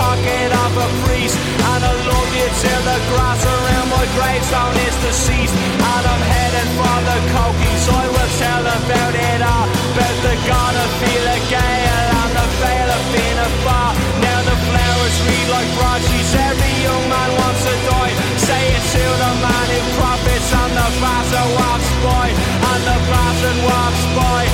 Pocket 0.07 0.51
of 0.55 0.73
a 0.87 0.89
priest. 1.03 1.37
And 1.71 1.81
I 1.83 1.93
love 2.07 2.31
you 2.39 2.49
till 2.63 2.83
the 2.91 2.99
grass 3.11 3.43
around 3.43 3.89
my 3.91 4.05
gravestone 4.15 4.77
is 4.87 4.97
deceased. 5.03 5.55
And 5.83 6.05
I'm 6.13 6.23
heading 6.31 6.71
for 6.79 6.99
the 7.11 7.19
cokies. 7.35 7.85
I 7.91 8.05
will 8.15 8.33
tell 8.39 8.65
about 8.79 9.15
it 9.31 9.41
all. 9.43 9.67
About 9.67 10.17
the 10.23 10.35
god 10.47 10.75
of 10.79 10.91
feel 11.01 11.27
a 11.37 11.39
gale 11.51 12.09
and 12.23 12.33
the 12.39 12.47
veil 12.63 12.89
of 12.97 13.03
being 13.15 13.41
a 13.49 13.51
bar. 13.67 13.91
Now 14.23 14.41
the 14.51 14.57
flowers 14.69 15.17
read 15.27 15.49
like 15.57 15.71
broadsheets. 15.79 16.33
Every 16.51 16.75
young 16.87 17.05
man 17.11 17.31
wants 17.43 17.63
to 17.67 17.75
die. 17.91 18.15
Say 18.47 18.63
it 18.77 18.85
to 18.95 19.05
the 19.23 19.33
man 19.43 19.67
who 19.75 19.81
profits 19.99 20.51
and 20.63 20.73
the 20.79 20.89
bastard 21.03 21.51
walks 21.59 21.91
by. 22.07 22.27
And 22.71 22.83
the 22.91 22.99
bastard 23.11 23.59
walks 23.67 24.05
by. 24.15 24.46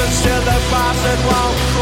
And 0.00 0.12
still 0.12 0.40
the 0.40 0.58
bastard 0.70 1.20
won't 1.26 1.73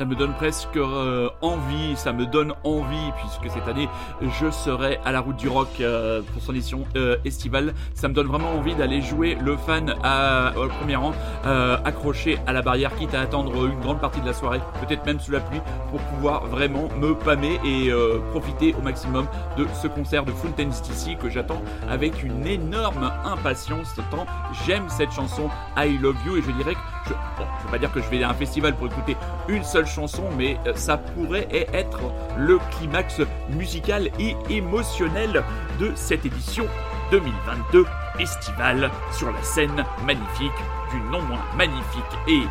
Ça 0.00 0.06
me 0.06 0.14
donne 0.14 0.32
presque 0.32 0.78
euh, 0.78 1.28
envie, 1.42 1.94
ça 1.94 2.14
me 2.14 2.24
donne 2.24 2.54
envie, 2.64 3.12
puisque 3.18 3.52
cette 3.54 3.68
année, 3.68 3.86
je 4.22 4.50
serai 4.50 4.98
à 5.04 5.12
la 5.12 5.20
route 5.20 5.36
du 5.36 5.46
rock 5.46 5.68
euh, 5.82 6.22
pour 6.32 6.42
son 6.42 6.54
édition 6.54 6.84
euh, 6.96 7.18
estivale. 7.26 7.74
Ça 7.92 8.08
me 8.08 8.14
donne 8.14 8.28
vraiment 8.28 8.50
envie 8.52 8.74
d'aller 8.74 9.02
jouer 9.02 9.36
le 9.38 9.58
fan 9.58 9.94
à, 10.02 10.54
au 10.56 10.68
premier 10.68 10.96
rang, 10.96 11.12
euh, 11.44 11.76
accroché 11.84 12.38
à 12.46 12.54
la 12.54 12.62
barrière, 12.62 12.96
quitte 12.96 13.12
à 13.12 13.20
attendre 13.20 13.66
une 13.66 13.78
grande 13.80 14.00
partie 14.00 14.22
de 14.22 14.26
la 14.26 14.32
soirée, 14.32 14.62
peut-être 14.80 15.04
même 15.04 15.20
sous 15.20 15.32
la 15.32 15.40
pluie, 15.40 15.60
pour 15.90 16.00
pouvoir 16.00 16.46
vraiment 16.46 16.88
me 16.98 17.14
pâmer 17.14 17.60
et 17.62 17.90
euh, 17.90 18.20
profiter 18.30 18.74
au 18.78 18.80
maximum 18.80 19.26
de 19.58 19.66
ce 19.82 19.86
concert 19.86 20.24
de 20.24 20.32
Fountains 20.32 20.68
DC 20.68 21.18
que 21.18 21.28
j'attends 21.28 21.60
avec 21.90 22.22
une 22.22 22.46
énorme 22.46 23.12
impatience, 23.26 23.94
tant 24.10 24.24
j'aime 24.66 24.88
cette 24.88 25.12
chanson 25.12 25.50
I 25.76 25.98
Love 25.98 26.16
You, 26.24 26.38
et 26.38 26.42
je 26.42 26.52
dirais 26.52 26.72
que 26.72 26.99
je, 27.06 27.12
bon, 27.12 27.46
je 27.58 27.64
veux 27.64 27.70
pas 27.70 27.78
dire 27.78 27.92
que 27.92 28.00
je 28.00 28.08
vais 28.08 28.22
à 28.22 28.30
un 28.30 28.34
festival 28.34 28.74
pour 28.74 28.86
écouter 28.86 29.16
une 29.48 29.64
seule 29.64 29.86
chanson, 29.86 30.24
mais 30.36 30.58
euh, 30.66 30.74
ça 30.74 30.96
pourrait 30.96 31.48
être 31.72 32.00
le 32.36 32.58
climax 32.70 33.20
musical 33.50 34.10
et 34.18 34.36
émotionnel 34.48 35.42
de 35.78 35.92
cette 35.94 36.24
édition 36.26 36.66
2022 37.10 37.86
estivale 38.18 38.90
sur 39.12 39.30
la 39.32 39.42
scène 39.42 39.84
magnifique 40.04 40.50
du 40.90 41.00
non 41.10 41.22
moins 41.22 41.40
magnifique 41.56 42.04
et 42.28 42.42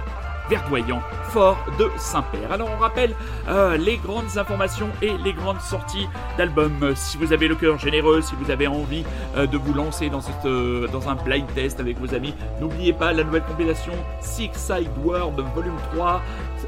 verdoyant 0.50 1.02
fort 1.30 1.58
de 1.78 1.90
Saint-Père. 1.98 2.52
Alors 2.52 2.70
on 2.76 2.80
rappelle 2.80 3.16
euh, 3.48 3.78
les 3.78 3.98
grandes 3.98 4.38
informations 4.38 4.90
et 5.02 5.16
les 5.24 5.34
grandes 5.34 5.62
sorties 5.62 6.08
d'albums. 6.38 6.94
Si 6.96 7.18
vous 7.18 7.34
avez 7.34 7.48
le 7.48 7.56
cœur 7.56 7.78
généreux, 7.78 8.22
si 8.22 8.34
vous 8.36 8.50
avez 8.52 8.68
envie 8.68 9.04
euh, 9.36 9.46
de 9.46 9.58
vous 9.58 9.74
lancer 9.74 10.10
euh, 10.46 10.88
dans 10.88 11.10
un 11.10 11.16
blind 11.16 11.46
test 11.54 11.80
avec 11.80 12.00
vos 12.00 12.14
amis, 12.14 12.34
n'oubliez 12.60 12.94
pas 12.94 13.14
la 13.14 13.24
nouvelle 13.24 13.44
compilation 13.44 13.94
Six 14.22 14.52
Side 14.54 14.90
World 15.04 15.40
Volume 15.56 15.78
3 15.94 16.22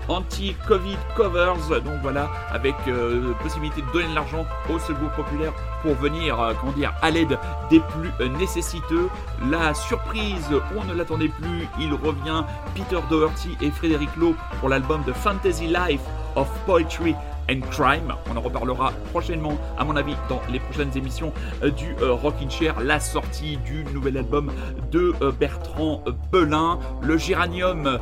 anti-Covid 0.07 0.97
covers. 1.15 1.55
Donc 1.84 1.99
voilà, 2.01 2.29
avec 2.51 2.75
euh, 2.88 3.34
possibilité 3.41 3.82
de 3.82 3.91
donner 3.91 4.09
de 4.09 4.15
l'argent 4.15 4.45
au 4.69 4.79
secours 4.79 5.11
populaire 5.11 5.53
pour 5.82 5.95
venir, 5.95 6.38
dire, 6.75 6.93
à 7.01 7.09
l'aide 7.09 7.39
des 7.69 7.79
plus 7.79 8.11
nécessiteux. 8.38 9.09
La 9.49 9.73
surprise, 9.73 10.47
on 10.77 10.84
ne 10.86 10.93
l'attendait 10.93 11.29
plus, 11.29 11.67
il 11.79 11.93
revient 11.93 12.43
Peter 12.75 12.99
Doherty 13.09 13.57
et 13.61 13.70
Frédéric 13.72 14.15
Lowe 14.15 14.36
pour 14.59 14.69
l'album 14.69 15.03
de 15.05 15.13
Fantasy 15.13 15.67
Life 15.67 16.01
of 16.36 16.49
Poetry 16.65 17.15
and 17.49 17.61
Crime. 17.71 18.13
On 18.31 18.37
en 18.37 18.41
reparlera 18.41 18.91
prochainement, 19.11 19.57
à 19.77 19.83
mon 19.83 19.95
avis, 19.95 20.15
dans 20.29 20.41
les 20.51 20.59
prochaines 20.59 20.95
émissions 20.95 21.33
euh, 21.63 21.69
du 21.69 21.95
euh, 22.01 22.13
Rockin' 22.13 22.49
Chair, 22.49 22.79
la 22.81 22.99
sortie 22.99 23.57
du 23.57 23.83
nouvel 23.93 24.17
album 24.17 24.51
de 24.91 25.13
euh, 25.21 25.31
Bertrand 25.31 26.03
Belin, 26.31 26.79
le 27.01 27.17
Géranium 27.17 27.99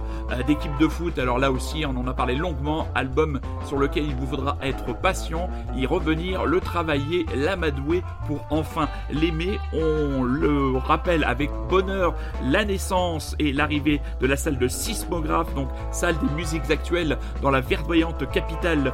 d'équipe 0.47 0.77
de 0.79 0.87
foot. 0.87 1.17
Alors 1.17 1.39
là 1.39 1.51
aussi, 1.51 1.85
on 1.85 1.95
en 1.97 2.07
a 2.07 2.13
parlé 2.13 2.35
longuement, 2.35 2.87
album 2.95 3.39
sur 3.65 3.77
lequel 3.77 4.05
il 4.05 4.15
vous 4.15 4.27
faudra 4.27 4.57
être 4.61 4.93
patient, 4.93 5.49
y 5.75 5.85
revenir, 5.85 6.45
le 6.45 6.59
travailler, 6.59 7.25
l'amadouer 7.35 8.03
pour 8.27 8.45
enfin 8.49 8.87
l'aimer. 9.11 9.59
On 9.73 10.23
le 10.23 10.77
rappelle 10.77 11.23
avec 11.23 11.49
bonheur 11.69 12.13
la 12.43 12.65
naissance 12.65 13.35
et 13.39 13.51
l'arrivée 13.53 14.01
de 14.21 14.27
la 14.27 14.37
salle 14.37 14.57
de 14.57 14.67
sismographe, 14.67 15.53
donc 15.55 15.69
salle 15.91 16.17
des 16.19 16.33
musiques 16.35 16.69
actuelles 16.69 17.17
dans 17.41 17.49
la 17.49 17.61
verdoyante 17.61 18.29
capitale 18.31 18.93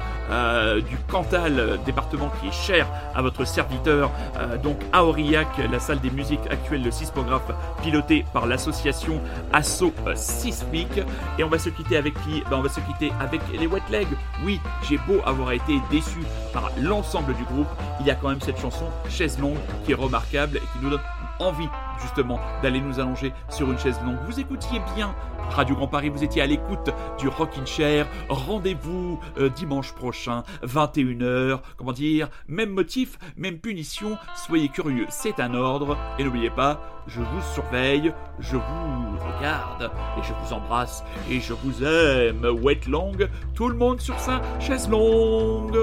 du 0.81 0.97
Cantal, 1.09 1.79
département 1.85 2.31
qui 2.39 2.47
est 2.47 2.51
cher 2.51 2.87
à 3.13 3.21
votre 3.21 3.45
serviteur, 3.45 4.11
euh, 4.37 4.57
donc 4.57 4.77
à 4.91 5.03
Aurillac, 5.03 5.47
la 5.71 5.79
salle 5.79 5.99
des 5.99 6.09
musiques 6.09 6.45
actuelles 6.49 6.83
de 6.83 6.91
sismographe 6.91 7.51
pilotée 7.81 8.25
par 8.33 8.45
l'association 8.45 9.21
Asso 9.53 9.93
Sismique. 10.15 10.99
Et 11.37 11.43
on 11.43 11.49
va 11.49 11.59
se 11.59 11.69
quitter 11.69 11.97
avec 11.97 12.13
qui? 12.23 12.43
Ben, 12.49 12.57
On 12.57 12.61
va 12.61 12.69
se 12.69 12.79
quitter 12.81 13.11
avec 13.19 13.41
les 13.57 13.67
Wet 13.67 13.81
Legs. 13.89 14.07
Oui, 14.43 14.59
j'ai 14.87 14.97
beau 15.07 15.21
avoir 15.25 15.51
été 15.51 15.79
déçu 15.91 16.19
par 16.53 16.71
l'ensemble 16.79 17.33
du 17.35 17.43
groupe, 17.43 17.67
il 17.99 18.07
y 18.07 18.11
a 18.11 18.15
quand 18.15 18.29
même 18.29 18.41
cette 18.41 18.59
chanson 18.59 18.85
Chaise 19.09 19.39
longue 19.39 19.57
qui 19.85 19.91
est 19.91 19.95
remarquable 19.95 20.57
et 20.57 20.59
qui 20.59 20.83
nous 20.83 20.89
donne 20.89 21.01
envie 21.39 21.67
justement 22.01 22.39
d'aller 22.61 22.81
nous 22.81 22.99
allonger 22.99 23.33
sur 23.49 23.71
une 23.71 23.77
chaise 23.77 23.99
longue. 24.05 24.17
Vous 24.25 24.39
écoutiez 24.39 24.81
bien 24.95 25.13
Radio 25.49 25.75
Grand 25.75 25.87
Paris, 25.87 26.09
vous 26.09 26.23
étiez 26.23 26.41
à 26.41 26.47
l'écoute 26.47 26.89
du 27.17 27.27
Rockin' 27.27 27.65
Chair. 27.65 28.07
Rendez-vous 28.29 29.19
euh, 29.37 29.49
dimanche 29.49 29.93
prochain, 29.93 30.43
21h. 30.63 31.59
Comment 31.77 31.93
dire? 31.93 32.29
Même 32.47 32.71
motif, 32.71 33.17
même 33.37 33.59
punition. 33.59 34.17
Soyez 34.35 34.69
curieux, 34.69 35.05
c'est 35.09 35.39
un 35.39 35.53
ordre. 35.53 35.97
Et 36.19 36.23
n'oubliez 36.23 36.49
pas, 36.49 36.81
je 37.07 37.21
vous 37.21 37.41
surveille, 37.53 38.13
je 38.39 38.57
vous 38.57 39.17
regarde, 39.37 39.91
et 40.17 40.23
je 40.23 40.33
vous 40.33 40.53
embrasse, 40.53 41.03
et 41.29 41.39
je 41.39 41.53
vous 41.53 41.83
aime. 41.83 42.45
Wet 42.61 42.81
long, 42.87 43.11
tout 43.53 43.69
le 43.69 43.75
monde 43.75 44.01
sur 44.01 44.19
sa 44.19 44.41
chaise 44.59 44.89
longue. 44.89 45.77